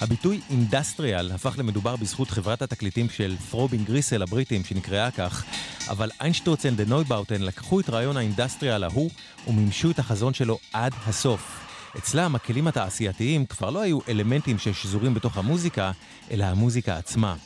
הביטוי 0.00 0.40
industrial 0.50 1.32
הפך 1.32 1.54
למדובר 1.58 1.96
בזכות 1.96 2.30
חברת 2.30 2.62
התקליטים 2.62 3.10
של 3.10 3.36
Throbbing 3.50 3.84
Gristle 3.84 4.22
הבריטים, 4.22 4.64
שנקראה 4.64 5.10
כך, 5.10 5.44
אבל 5.88 6.10
Einstürzende 6.20 6.76
Neubauten 6.76 7.42
לקחו 7.42 7.80
את 7.80 7.90
רעיון 7.90 8.16
ה 8.16 8.22
industrial 8.22 8.84
ההוא 8.84 9.10
ומימשו 9.46 9.90
את 9.90 9.98
החזון 9.98 10.34
שלו 10.34 10.58
עד 10.72 10.92
הסוף. 11.06 11.60
אצלם 11.98 12.34
הכלים 12.34 12.66
התעשייתיים 12.66 13.46
כבר 13.46 13.70
לא 13.70 13.80
היו 13.80 13.98
אלמנטים 14.08 14.58
ששזורים 14.58 15.14
בתוך 15.14 15.36
המוזיקה, 15.36 15.90
אלא 16.30 16.44
המוזיקה 16.44 16.96
עצמה. 16.96 17.36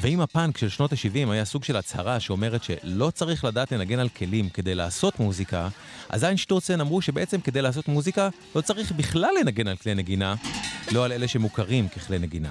ואם 0.00 0.20
הפאנק 0.20 0.58
של 0.58 0.68
שנות 0.68 0.92
ה-70 0.92 1.30
היה 1.30 1.44
סוג 1.44 1.64
של 1.64 1.76
הצהרה 1.76 2.20
שאומרת 2.20 2.64
שלא 2.64 3.10
צריך 3.10 3.44
לדעת 3.44 3.72
לנגן 3.72 3.98
על 3.98 4.08
כלים 4.08 4.48
כדי 4.48 4.74
לעשות 4.74 5.20
מוזיקה, 5.20 5.68
אז 6.08 6.24
איינשטורצן 6.24 6.80
אמרו 6.80 7.02
שבעצם 7.02 7.40
כדי 7.40 7.62
לעשות 7.62 7.88
מוזיקה 7.88 8.28
לא 8.56 8.60
צריך 8.60 8.92
בכלל 8.92 9.30
לנגן 9.40 9.68
על 9.68 9.76
כלי 9.76 9.94
נגינה, 9.94 10.34
לא 10.92 11.04
על 11.04 11.12
אלה 11.12 11.28
שמוכרים 11.28 11.88
ככלי 11.88 12.18
נגינה. 12.18 12.50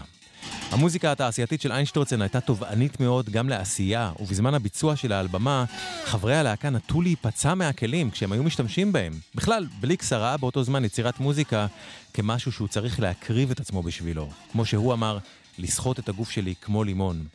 המוזיקה 0.71 1.11
התעשייתית 1.11 1.61
של 1.61 1.71
איינשטורצן 1.71 2.21
הייתה 2.21 2.39
תובענית 2.39 2.99
מאוד 2.99 3.29
גם 3.29 3.49
לעשייה, 3.49 4.11
ובזמן 4.19 4.53
הביצוע 4.53 4.95
שלה 4.95 5.19
על 5.19 5.27
במה, 5.27 5.65
חברי 6.05 6.35
הלהקה 6.35 6.69
נטו 6.69 7.01
להיפצע 7.01 7.53
מהכלים 7.53 8.11
כשהם 8.11 8.31
היו 8.31 8.43
משתמשים 8.43 8.91
בהם. 8.91 9.13
בכלל, 9.35 9.67
בליקס 9.79 10.13
ראה 10.13 10.37
באותו 10.37 10.63
זמן 10.63 10.85
יצירת 10.85 11.19
מוזיקה 11.19 11.67
כמשהו 12.13 12.51
שהוא 12.51 12.67
צריך 12.67 12.99
להקריב 12.99 13.51
את 13.51 13.59
עצמו 13.59 13.83
בשבילו. 13.83 14.29
כמו 14.51 14.65
שהוא 14.65 14.93
אמר, 14.93 15.17
לסחוט 15.57 15.99
את 15.99 16.09
הגוף 16.09 16.29
שלי 16.29 16.53
כמו 16.61 16.83
לימון. 16.83 17.25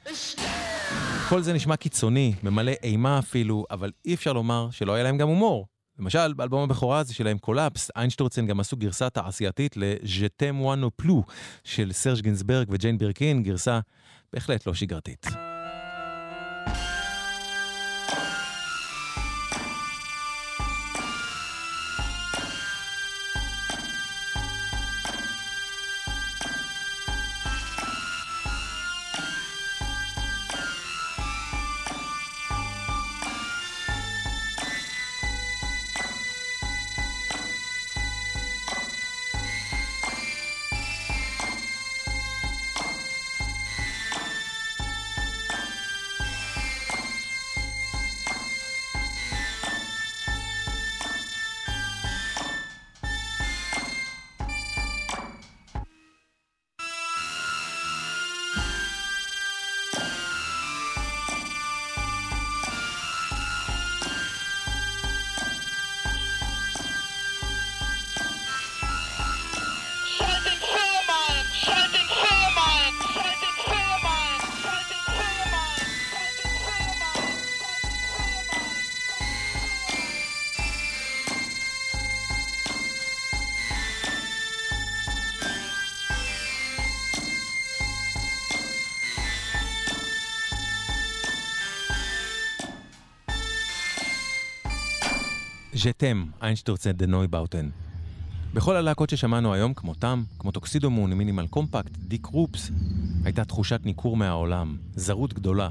כל 1.28 1.42
זה 1.42 1.52
נשמע 1.52 1.76
קיצוני, 1.76 2.34
ממלא 2.42 2.72
אימה 2.82 3.18
אפילו, 3.18 3.64
אבל 3.70 3.90
אי 4.04 4.14
אפשר 4.14 4.32
לומר 4.32 4.68
שלא 4.70 4.92
היה 4.94 5.04
להם 5.04 5.18
גם 5.18 5.28
הומור. 5.28 5.66
למשל, 5.98 6.32
באלבום 6.32 6.62
הבכורה 6.62 6.98
הזה 6.98 7.14
שלהם 7.14 7.38
Kollaps, 7.38 7.90
Einstürzende 7.96 8.46
גם 8.46 8.60
עשו 8.60 8.76
גרסה 8.76 9.10
תעשייתית 9.10 9.76
Moi 10.38 10.84
non 10.84 11.04
plus 11.04 11.32
של 11.64 11.92
סרג' 11.92 12.20
גינסברג 12.20 12.66
וג'יין 12.70 12.98
בירקין, 12.98 13.42
גרסה 13.42 13.80
בהחלט 14.32 14.66
לא 14.66 14.74
שגרתית. 14.74 15.26
ז'תם, 95.82 96.24
איינשטורצן 96.42 96.92
דנויבאוטן. 96.92 97.68
בכל 98.54 98.76
הלהקות 98.76 99.10
ששמענו 99.10 99.54
היום, 99.54 99.74
כמותם, 99.74 100.22
כמו 100.38 100.50
טוקסידו 100.50 100.90
מון, 100.90 101.12
מינימל 101.12 101.46
קומפקט, 101.46 101.90
דיק 101.98 102.26
רופס, 102.26 102.70
הייתה 103.24 103.44
תחושת 103.44 103.80
ניכור 103.84 104.16
מהעולם, 104.16 104.76
זרות 104.94 105.34
גדולה. 105.34 105.68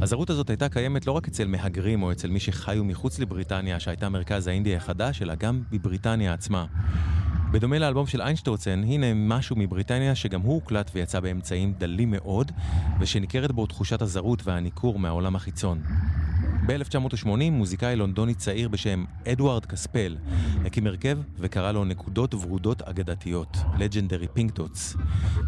הזרות 0.00 0.30
הזאת 0.30 0.50
הייתה 0.50 0.68
קיימת 0.68 1.06
לא 1.06 1.12
רק 1.12 1.28
אצל 1.28 1.48
מהגרים 1.48 2.02
או 2.02 2.12
אצל 2.12 2.28
מי 2.28 2.40
שחיו 2.40 2.84
מחוץ 2.84 3.18
לבריטניה, 3.18 3.80
שהייתה 3.80 4.08
מרכז 4.08 4.46
האינדי 4.46 4.76
החדש, 4.76 5.22
אלא 5.22 5.34
גם 5.34 5.62
בבריטניה 5.70 6.32
עצמה. 6.32 6.66
בדומה 7.52 7.78
לאלבום 7.78 8.06
של 8.06 8.20
איינשטורצן, 8.22 8.82
הנה 8.84 9.14
משהו 9.14 9.56
מבריטניה 9.56 10.14
שגם 10.14 10.40
הוא 10.40 10.54
הוקלט 10.54 10.90
ויצא 10.94 11.20
באמצעים 11.20 11.74
דלים 11.78 12.10
מאוד, 12.10 12.52
ושניכרת 13.00 13.52
בו 13.52 13.66
תחושת 13.66 14.02
הזרות 14.02 14.46
והניכור 14.46 14.98
מהעולם 14.98 15.36
החיצון. 15.36 15.82
ב-1980 16.66 17.50
מוזיקאי 17.50 17.96
לונדוני 17.96 18.34
צעיר 18.34 18.68
בשם 18.68 19.04
אדוארד 19.32 19.66
קספל 19.66 20.16
הקים 20.64 20.86
הרכב 20.86 21.18
וקרא 21.38 21.72
לו 21.72 21.84
נקודות 21.84 22.34
ורודות 22.34 22.82
אגדתיות, 22.82 23.56
Legendary 23.56 24.38
Pink 24.38 24.58
Dots. 24.58 24.98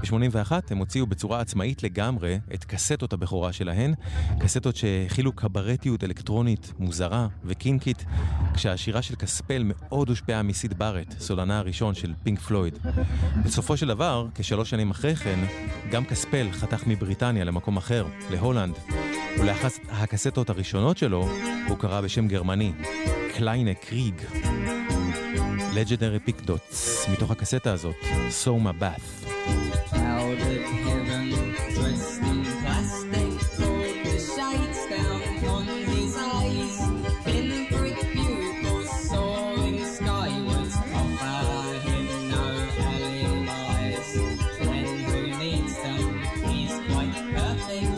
ב-81 0.01 0.53
הם 0.71 0.79
הוציאו 0.79 1.07
בצורה 1.07 1.41
עצמאית 1.41 1.83
לגמרי 1.83 2.39
את 2.55 2.65
קסטות 2.65 3.13
הבכורה 3.13 3.53
שלהן, 3.53 3.95
קסטות 4.41 4.77
שהכילו 4.77 5.33
קברטיות 5.33 6.05
אלקטרונית 6.05 6.73
מוזרה 6.79 7.27
וקינקית, 7.45 8.05
כשהשירה 8.55 9.03
של 9.03 9.15
קספל 9.15 9.63
מאוד 9.65 10.09
הושפעה 10.09 10.43
מסיד 10.43 10.79
בארט, 10.79 11.15
סולנה 11.19 11.59
הראשון 11.59 11.95
של 11.95 12.15
פינק 12.23 12.39
פלויד. 12.39 12.79
בסופו 13.45 13.77
של 13.77 13.89
דבר, 13.89 14.27
כשלוש 14.35 14.71
שנים 14.71 14.91
אחרי 14.91 15.17
כן, 15.17 15.39
גם 15.91 16.05
קספל 16.05 16.47
חתך 16.53 16.87
מבריטניה 16.87 17.45
למקום 17.45 17.77
אחר, 17.77 18.07
להולנד. 18.31 18.75
ולאחת 19.41 19.73
הקסטות 19.91 20.51
הראשונות 20.51 20.99
שלו, 20.99 21.08
הוא 21.69 21.79
קרא 21.79 22.01
בשם 22.01 22.29
גרמני, 22.29 22.73
קליינה 23.37 23.75
קריג. 23.75 24.15
לג'נדרי 25.75 26.19
פיק 26.19 26.41
דוטס, 26.41 27.09
מתוך 27.09 27.31
הקסטה 27.31 27.73
הזאת, 27.73 27.97
סומה 28.31 28.73
באת'. 28.73 29.29
Out 47.71 47.85
of 47.85 47.98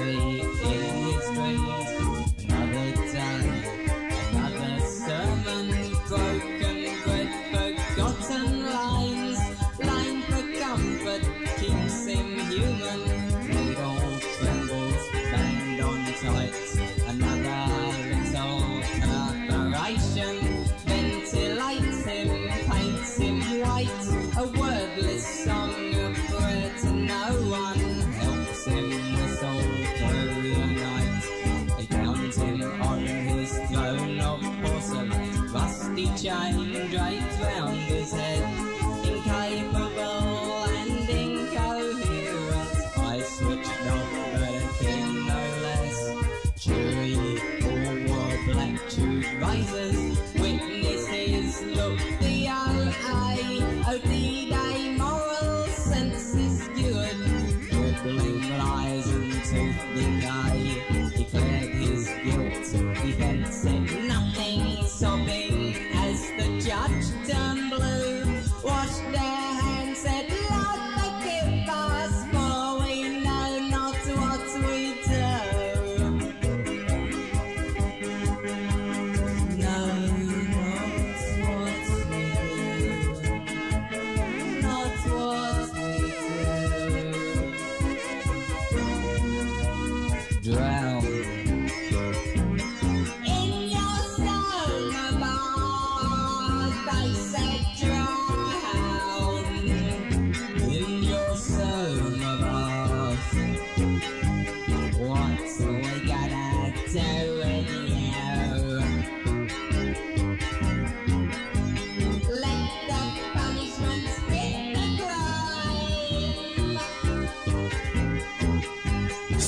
it 0.00 0.44
is 0.64 1.30
me. 1.38 1.83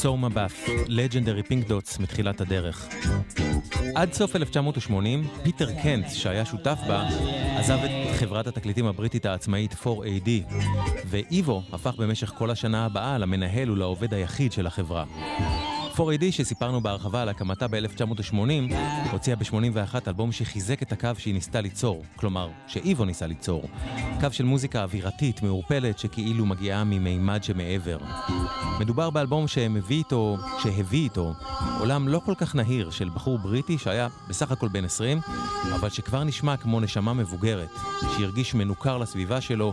Soma 0.06 0.28
Bath, 0.28 0.68
Legendary 0.88 1.42
Pink 1.42 1.68
Dots 1.68 1.98
מתחילת 1.98 2.40
הדרך. 2.40 2.88
עד 3.94 4.12
סוף 4.12 4.36
1980, 4.36 5.26
פיטר 5.42 5.72
קנט, 5.82 6.06
שהיה 6.10 6.44
שותף 6.44 6.78
בה, 6.88 7.08
עזב 7.58 7.78
את 7.84 8.16
חברת 8.16 8.46
התקליטים 8.46 8.86
הבריטית 8.86 9.26
העצמאית 9.26 9.72
4AD, 9.72 10.28
ואיבו 11.06 11.62
הפך 11.72 11.94
במשך 11.98 12.28
כל 12.28 12.50
השנה 12.50 12.84
הבאה 12.84 13.18
למנהל 13.18 13.70
ולעובד 13.70 14.14
היחיד 14.14 14.52
של 14.52 14.66
החברה. 14.66 15.04
4AD, 15.96 16.24
שסיפרנו 16.30 16.80
בהרחבה 16.80 17.22
על 17.22 17.28
הקמתה 17.28 17.68
ב-1980, 17.68 18.74
הוציאה 19.12 19.36
ב-81 19.36 19.94
אלבום 20.08 20.32
שחיזק 20.32 20.82
את 20.82 20.92
הקו 20.92 21.10
שהיא 21.18 21.34
ניסתה 21.34 21.60
ליצור, 21.60 22.02
כלומר, 22.16 22.48
שאיבו 22.66 23.04
ניסה 23.04 23.26
ליצור. 23.26 23.62
קו 24.20 24.26
של 24.32 24.44
מוזיקה 24.44 24.82
אווירתית, 24.82 25.42
מעורפלת, 25.42 25.98
שכאילו 25.98 26.46
מגיעה 26.46 26.84
ממימד 26.84 27.44
שמעבר. 27.44 27.98
מדובר 28.80 29.10
באלבום 29.10 29.48
שמביא 29.48 29.96
איתו, 29.96 30.36
שהביא 30.62 31.02
איתו, 31.02 31.32
עולם 31.78 32.08
לא 32.08 32.20
כל 32.24 32.34
כך 32.38 32.54
נהיר 32.54 32.90
של 32.90 33.08
בחור 33.08 33.38
בריטי 33.38 33.78
שהיה 33.78 34.08
בסך 34.28 34.50
הכל 34.50 34.68
בן 34.68 34.84
20, 34.84 35.20
אבל 35.74 35.88
שכבר 35.88 36.24
נשמע 36.24 36.56
כמו 36.56 36.80
נשמה 36.80 37.12
מבוגרת, 37.12 37.70
שהרגיש 38.16 38.54
מנוכר 38.54 38.98
לסביבה 38.98 39.40
שלו, 39.40 39.72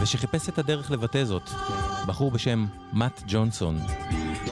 ושחיפש 0.00 0.48
את 0.48 0.58
הדרך 0.58 0.90
לבטא 0.90 1.24
זאת. 1.24 1.50
בחור 2.06 2.30
בשם 2.30 2.66
מאט 2.92 3.22
ג'ונסון. 3.26 3.78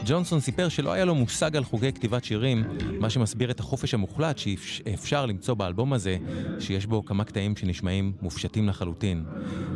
ג'ונסון 0.08 0.40
סיפר 0.40 0.68
שלא 0.68 0.92
היה 0.92 1.04
לו 1.04 1.14
מושג 1.14 1.56
על 1.56 1.64
חוגי 1.64 1.92
כתיבת 1.92 2.24
שירים, 2.24 2.64
מה 3.00 3.10
שמסביר 3.10 3.50
את 3.50 3.60
החופש 3.60 3.94
המוחלט 3.94 4.38
שאפשר 4.38 5.26
למצוא 5.26 5.54
באלבום 5.54 5.92
הזה, 5.92 6.16
שיש 6.60 6.86
בו 6.86 7.04
כמה 7.04 7.24
קטעים 7.24 7.56
שנשמעים 7.56 8.12
מופשטים 8.22 8.68
לחלוטין. 8.68 9.24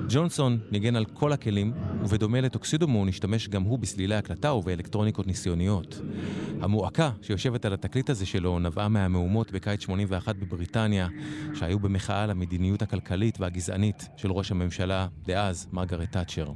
ג'ונסון 0.09 0.59
ניגן 0.70 0.97
על 0.97 1.05
כל 1.05 1.33
הכלים, 1.33 1.72
ובדומה 2.01 2.41
לטוקסידומון 2.41 3.09
השתמש 3.09 3.49
גם 3.49 3.62
הוא 3.62 3.78
בסלילי 3.78 4.14
הקלטה 4.14 4.53
ובאלקטרוניקות 4.53 5.26
ניסיוניות. 5.26 6.01
המועקה 6.61 7.11
שיושבת 7.22 7.64
על 7.64 7.72
התקליט 7.72 8.11
הזה 8.11 8.26
שלו 8.26 8.59
נבעה 8.59 8.89
מהמהומות 8.89 9.53
בקיץ 9.53 9.83
81 9.83 10.37
בבריטניה, 10.37 11.09
שהיו 11.55 11.78
במחאה 11.78 12.22
על 12.22 12.30
המדיניות 12.30 12.83
הכלכלית 12.83 13.41
והגזענית 13.41 14.09
של 14.16 14.33
ראש 14.33 14.51
הממשלה 14.51 15.07
דאז, 15.26 15.66
מרגרט 15.72 16.12
תאצ'ר. 16.12 16.47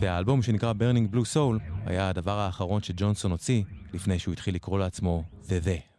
והאלבום 0.00 0.42
שנקרא 0.42 0.72
Burning 0.72 1.14
Blue 1.14 1.34
Soul 1.34 1.58
היה 1.86 2.08
הדבר 2.08 2.38
האחרון 2.38 2.82
שג'ונסון 2.82 3.30
הוציא 3.30 3.62
לפני 3.94 4.18
שהוא 4.18 4.32
התחיל 4.32 4.54
לקרוא 4.54 4.78
לעצמו 4.78 5.24
The 5.46 5.66
The. 5.66 5.93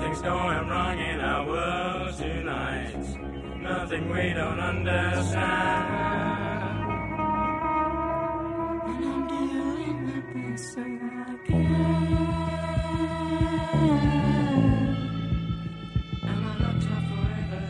Nothing's 0.00 0.22
going 0.22 0.68
wrong 0.68 0.98
in 0.98 1.20
our 1.20 1.46
world 1.46 2.14
tonight. 2.16 2.96
Nothing 3.60 4.08
we 4.08 4.32
don't 4.32 4.58
understand. 4.58 5.36
And 8.86 9.04
I'm 9.04 9.28
doing 9.28 10.06
the 10.06 10.20
best 10.32 10.76
that 10.76 10.86
I 11.28 11.36
can. 11.46 11.80
Locked 16.60 16.86
up 16.96 17.04
forever 17.10 17.66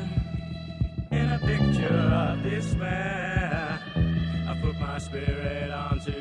in 1.11 1.27
a 1.31 1.39
picture 1.41 1.99
of 1.99 2.43
despair. 2.45 3.81
I 4.49 4.51
put 4.63 4.79
my 4.79 4.99
spirit 4.99 5.71
onto 5.73 6.13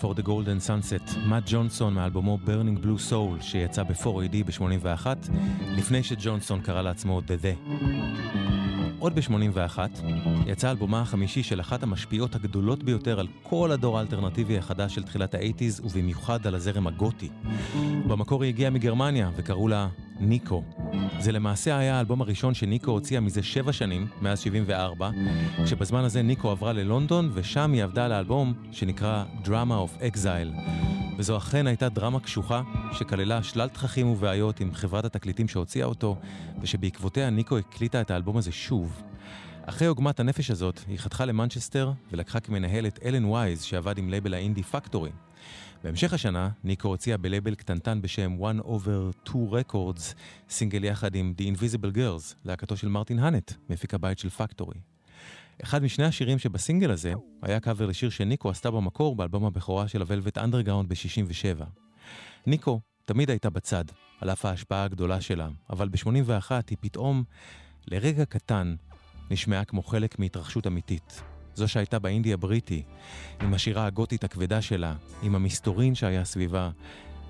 for 0.00 0.14
the 0.14 0.22
Golden 0.22 0.60
Sunset, 0.68 1.18
מאט 1.26 1.42
ג'ונסון 1.46 1.94
מאלבומו 1.94 2.38
Burning 2.46 2.84
Blue 2.84 3.10
Soul 3.10 3.42
שיצא 3.42 3.82
ב-4AD 3.82 4.44
ב-81, 4.46 5.06
לפני 5.76 6.02
שג'ונסון 6.02 6.60
קרא 6.60 6.82
לעצמו 6.82 7.20
The 7.20 7.44
The. 7.44 7.72
עוד 8.98 9.14
ב-81 9.14 9.78
יצא 10.46 10.70
אלבומה 10.70 11.00
החמישי 11.00 11.42
של 11.42 11.60
אחת 11.60 11.82
המשפיעות 11.82 12.34
הגדולות 12.34 12.82
ביותר 12.82 13.20
על 13.20 13.26
כל 13.42 13.72
הדור 13.72 13.98
האלטרנטיבי 13.98 14.58
החדש 14.58 14.94
של 14.94 15.02
תחילת 15.02 15.34
האייטיז 15.34 15.80
ובמיוחד 15.84 16.46
על 16.46 16.54
הזרם 16.54 16.86
הגותי. 16.86 17.28
במקור 18.06 18.42
היא 18.42 18.48
הגיעה 18.48 18.70
מגרמניה 18.70 19.30
וקראו 19.36 19.68
לה 19.68 19.88
ניקו. 20.20 20.62
זה 21.18 21.32
למעשה 21.32 21.78
היה 21.78 21.96
האלבום 21.96 22.20
הראשון 22.20 22.54
שניקו 22.54 22.90
הוציאה 22.90 23.20
מזה 23.20 23.42
שבע 23.42 23.72
שנים, 23.72 24.06
מאז 24.22 24.40
74, 24.40 25.10
כשבזמן 25.64 26.04
הזה 26.04 26.22
ניקו 26.22 26.50
עברה 26.50 26.72
ללונדון 26.72 27.30
ושם 27.34 27.72
היא 27.72 27.84
עבדה 27.84 28.04
על 28.04 28.12
האלבום 28.12 28.54
שנקרא 28.72 29.24
Drama 29.44 29.48
of 29.48 30.14
Exile. 30.14 30.60
וזו 31.18 31.36
אכן 31.36 31.66
הייתה 31.66 31.88
דרמה 31.88 32.20
קשוחה 32.20 32.62
שכללה 32.92 33.42
שלל 33.42 33.68
תככים 33.68 34.06
ובעיות 34.08 34.60
עם 34.60 34.74
חברת 34.74 35.04
התקליטים 35.04 35.48
שהוציאה 35.48 35.86
אותו, 35.86 36.16
ושבעקבותיה 36.60 37.30
ניקו 37.30 37.58
הקליטה 37.58 38.00
את 38.00 38.10
האלבום 38.10 38.36
הזה 38.36 38.52
שוב. 38.52 39.02
אחרי 39.66 39.88
עוגמת 39.88 40.20
הנפש 40.20 40.50
הזאת, 40.50 40.80
היא 40.88 40.98
חתכה 40.98 41.24
למנצ'סטר 41.24 41.92
ולקחה 42.12 42.40
כמנהלת 42.40 42.98
אלן 43.04 43.24
וייז 43.24 43.62
שעבד 43.62 43.98
עם 43.98 44.10
לייבל 44.10 44.34
האינדי 44.34 44.62
פקטורי. 44.62 45.10
בהמשך 45.86 46.12
השנה, 46.12 46.50
ניקו 46.64 46.88
הוציאה 46.88 47.16
בלייבל 47.16 47.54
קטנטן 47.54 48.02
בשם 48.02 48.36
One 48.40 48.64
Over 48.64 49.28
Two 49.28 49.52
Records, 49.52 50.14
סינגל 50.48 50.84
יחד 50.84 51.14
עם 51.14 51.34
The 51.38 51.56
Invisible 51.56 51.96
Girls, 51.96 52.34
להקתו 52.44 52.76
של 52.76 52.88
מרטין 52.88 53.18
האנט, 53.18 53.52
מפיק 53.70 53.94
הבית 53.94 54.18
של 54.18 54.30
פקטורי. 54.30 54.78
אחד 55.62 55.82
משני 55.82 56.04
השירים 56.04 56.38
שבסינגל 56.38 56.90
הזה 56.90 57.12
היה 57.42 57.60
קאבר 57.60 57.86
לשיר 57.86 58.10
שניקו 58.10 58.50
עשתה 58.50 58.70
במקור 58.70 59.16
באלבום 59.16 59.44
הבכורה 59.44 59.88
של 59.88 60.00
הוולווט 60.00 60.38
אנדרגראונד 60.38 60.88
ב-67. 60.88 61.64
ניקו 62.46 62.80
תמיד 63.04 63.30
הייתה 63.30 63.50
בצד, 63.50 63.84
על 64.20 64.30
אף 64.30 64.44
ההשפעה 64.44 64.84
הגדולה 64.84 65.20
שלה, 65.20 65.48
אבל 65.70 65.88
ב-81 65.88 66.50
היא 66.70 66.78
פתאום, 66.80 67.24
לרגע 67.86 68.24
קטן, 68.24 68.76
נשמעה 69.30 69.64
כמו 69.64 69.82
חלק 69.82 70.18
מהתרחשות 70.18 70.66
אמיתית. 70.66 71.22
זו 71.56 71.68
שהייתה 71.68 71.98
באינדי 71.98 72.32
הבריטי, 72.32 72.82
עם 73.42 73.54
השירה 73.54 73.86
הגותית 73.86 74.24
הכבדה 74.24 74.62
שלה, 74.62 74.94
עם 75.22 75.34
המסתורין 75.34 75.94
שהיה 75.94 76.24
סביבה, 76.24 76.70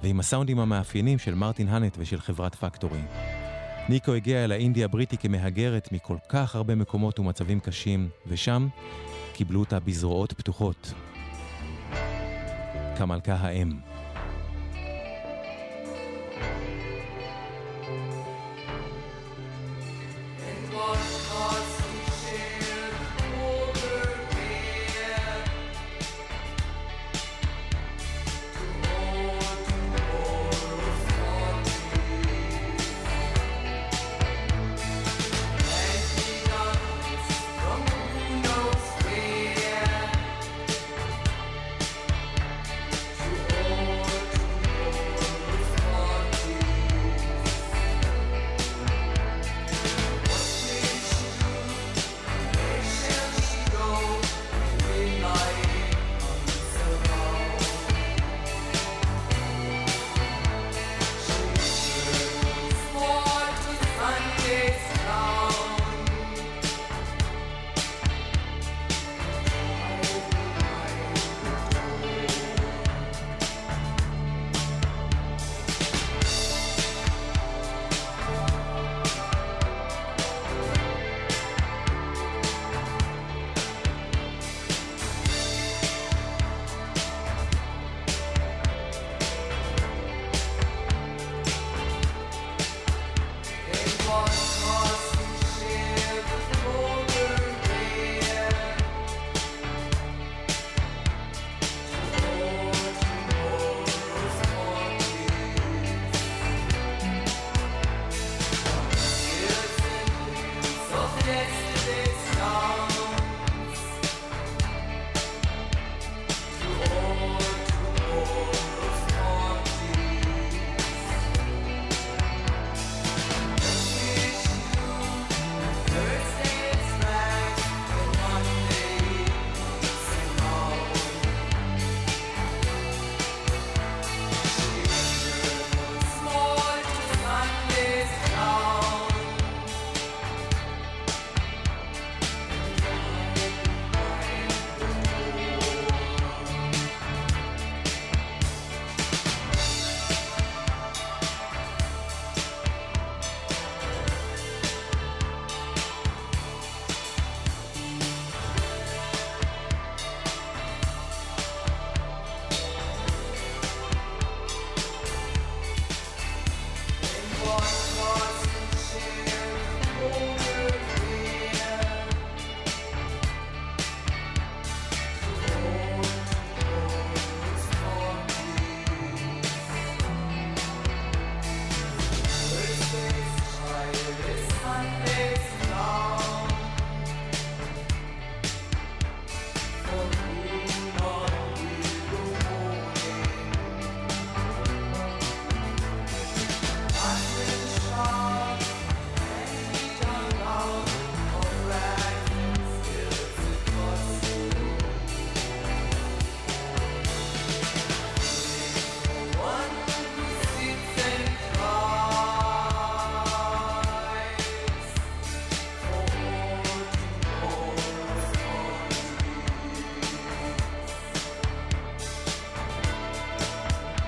ועם 0.02 0.20
הסאונדים 0.20 0.58
המאפיינים 0.58 1.18
של 1.18 1.34
מרטין 1.34 1.68
האנט 1.68 1.96
ושל 1.98 2.20
חברת 2.20 2.54
פקטורי. 2.54 3.00
ניקו 3.88 4.14
הגיעה 4.14 4.44
אל 4.44 4.52
האינדי 4.52 4.84
הבריטי 4.84 5.16
כמהגרת 5.16 5.92
מכל 5.92 6.16
כך 6.28 6.56
הרבה 6.56 6.74
מקומות 6.74 7.18
ומצבים 7.18 7.60
קשים, 7.60 8.08
ושם 8.26 8.68
קיבלו 9.32 9.60
אותה 9.60 9.80
בזרועות 9.80 10.32
פתוחות. 10.32 10.92
כמלכה 12.96 13.34
האם. 13.34 13.95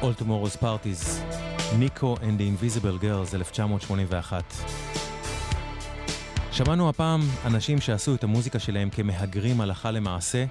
All 0.09 0.23
Tomorrow's 0.23 0.63
Parties, 0.63 1.21
ניקו 1.79 2.17
and 2.17 2.41
the 2.41 2.63
Invisible 2.63 3.03
Girls, 3.03 3.35
1981. 3.35 4.43
שמענו 6.53 6.89
הפעם 6.89 7.21
אנשים 7.45 7.81
שעשו 7.81 8.15
את 8.15 8.25
המוזיקה 8.25 8.59
שלהם 8.59 8.91
כמהגרים 8.91 9.61
הלכה 9.61 9.91
למעשה, 9.91 10.45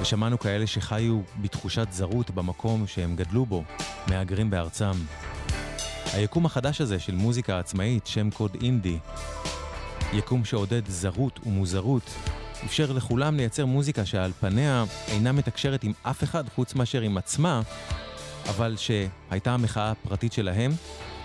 ושמענו 0.00 0.38
כאלה 0.38 0.66
שחיו 0.66 1.20
בתחושת 1.40 1.86
זרות 1.90 2.30
במקום 2.30 2.86
שהם 2.86 3.16
גדלו 3.16 3.46
בו, 3.46 3.64
מהגרים 4.08 4.50
בארצם. 4.50 4.92
היקום 6.12 6.46
החדש 6.46 6.80
הזה 6.80 6.98
של 6.98 7.14
מוזיקה 7.14 7.58
עצמאית, 7.58 8.06
שם 8.06 8.30
קוד 8.30 8.56
אינדי, 8.62 8.98
יקום 10.12 10.44
שעודד 10.44 10.82
זרות 10.88 11.40
ומוזרות, 11.46 12.14
אפשר 12.64 12.92
לכולם 12.92 13.36
לייצר 13.36 13.66
מוזיקה 13.66 14.06
שעל 14.06 14.32
פניה 14.40 14.84
אינה 15.08 15.32
מתקשרת 15.32 15.84
עם 15.84 15.92
אף 16.02 16.24
אחד 16.24 16.44
חוץ 16.54 16.74
מאשר 16.74 17.00
עם 17.00 17.16
עצמה, 17.16 17.60
אבל 18.48 18.76
שהייתה 18.76 19.54
המחאה 19.54 19.90
הפרטית 19.90 20.32
שלהם, 20.32 20.72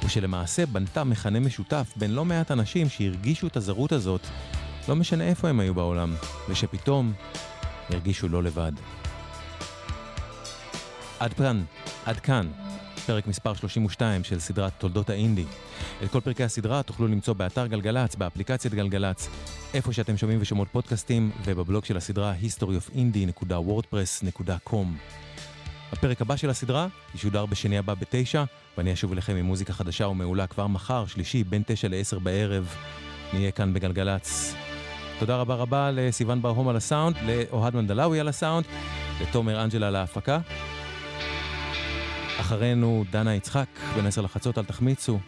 ושלמעשה 0.05 0.65
בנתה 0.65 1.03
מכנה 1.03 1.39
משותף 1.39 1.93
בין 1.95 2.11
לא 2.11 2.25
מעט 2.25 2.51
אנשים 2.51 2.89
שהרגישו 2.89 3.47
את 3.47 3.57
הזרות 3.57 3.91
הזאת, 3.91 4.21
לא 4.87 4.95
משנה 4.95 5.23
איפה 5.23 5.49
הם 5.49 5.59
היו 5.59 5.73
בעולם, 5.73 6.15
ושפתאום 6.49 7.13
הרגישו 7.89 8.27
לא 8.27 8.43
לבד. 8.43 8.71
עד 11.19 11.33
כאן, 11.33 11.63
עד 12.05 12.19
כאן, 12.19 12.47
פרק 13.05 13.27
מספר 13.27 13.53
32 13.53 14.23
של 14.23 14.39
סדרת 14.39 14.73
תולדות 14.77 15.09
האינדי. 15.09 15.45
את 16.03 16.11
כל 16.11 16.19
פרקי 16.19 16.43
הסדרה 16.43 16.83
תוכלו 16.83 17.07
למצוא 17.07 17.33
באתר 17.33 17.67
גלגלצ, 17.67 18.15
באפליקציית 18.15 18.73
גלגלצ, 18.73 19.29
איפה 19.73 19.93
שאתם 19.93 20.17
שומעים 20.17 20.39
ושומעות 20.41 20.67
פודקאסטים, 20.71 21.31
ובבלוג 21.45 21.85
של 21.85 21.97
הסדרה 21.97 22.33
historyofindie.wordpress.com. 22.41 24.87
הפרק 25.93 26.21
הבא 26.21 26.35
של 26.35 26.49
הסדרה 26.49 26.87
ישודר 27.15 27.45
בשני 27.45 27.77
הבא 27.77 27.93
בתשע, 27.93 28.43
ואני 28.77 28.93
אשוב 28.93 29.11
אליכם 29.11 29.35
עם 29.35 29.45
מוזיקה 29.45 29.73
חדשה 29.73 30.07
ומעולה 30.07 30.47
כבר 30.47 30.67
מחר, 30.67 31.05
שלישי, 31.05 31.43
בין 31.43 31.63
תשע 31.65 31.87
לעשר 31.87 32.19
בערב. 32.19 32.75
נהיה 33.33 33.51
כאן 33.51 33.73
בגלגלצ. 33.73 34.55
תודה 35.19 35.35
רבה 35.35 35.55
רבה 35.55 35.91
לסיון 35.91 36.41
ברהום 36.41 36.67
על 36.67 36.75
הסאונד, 36.75 37.15
לאוהד 37.25 37.75
מנדלאווי 37.75 38.19
על 38.19 38.27
הסאונד, 38.27 38.65
לתומר 39.21 39.63
אנג'לה 39.63 39.87
על 39.87 39.95
ההפקה. 39.95 40.39
אחרינו 42.39 43.05
דנה 43.11 43.35
יצחק, 43.35 43.67
בין 43.95 44.05
עשר 44.05 44.21
לחצות, 44.21 44.57
אל 44.57 44.63
תחמיצו. 44.63 45.19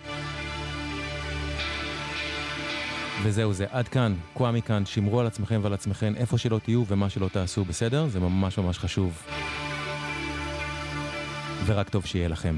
וזהו 3.24 3.54
זה, 3.54 3.66
עד 3.72 3.88
כאן, 3.88 4.16
קוואמי 4.34 4.62
כאן, 4.62 4.86
שמרו 4.86 5.20
על 5.20 5.28
עצמכם 5.28 5.60
ועל 5.64 5.74
עצמכם 5.74 6.14
איפה 6.18 6.38
שלא 6.38 6.60
תהיו 6.60 6.84
ומה 6.88 7.10
שלא 7.10 7.28
תעשו, 7.28 7.66
בסדר? 7.66 8.08
זה 8.08 8.20
ממש 8.20 8.58
ממש 8.58 8.78
חשוב. 8.80 9.24
ורק 11.66 11.90
טוב 11.90 12.06
שיהיה 12.06 12.28
לכם. 12.28 12.56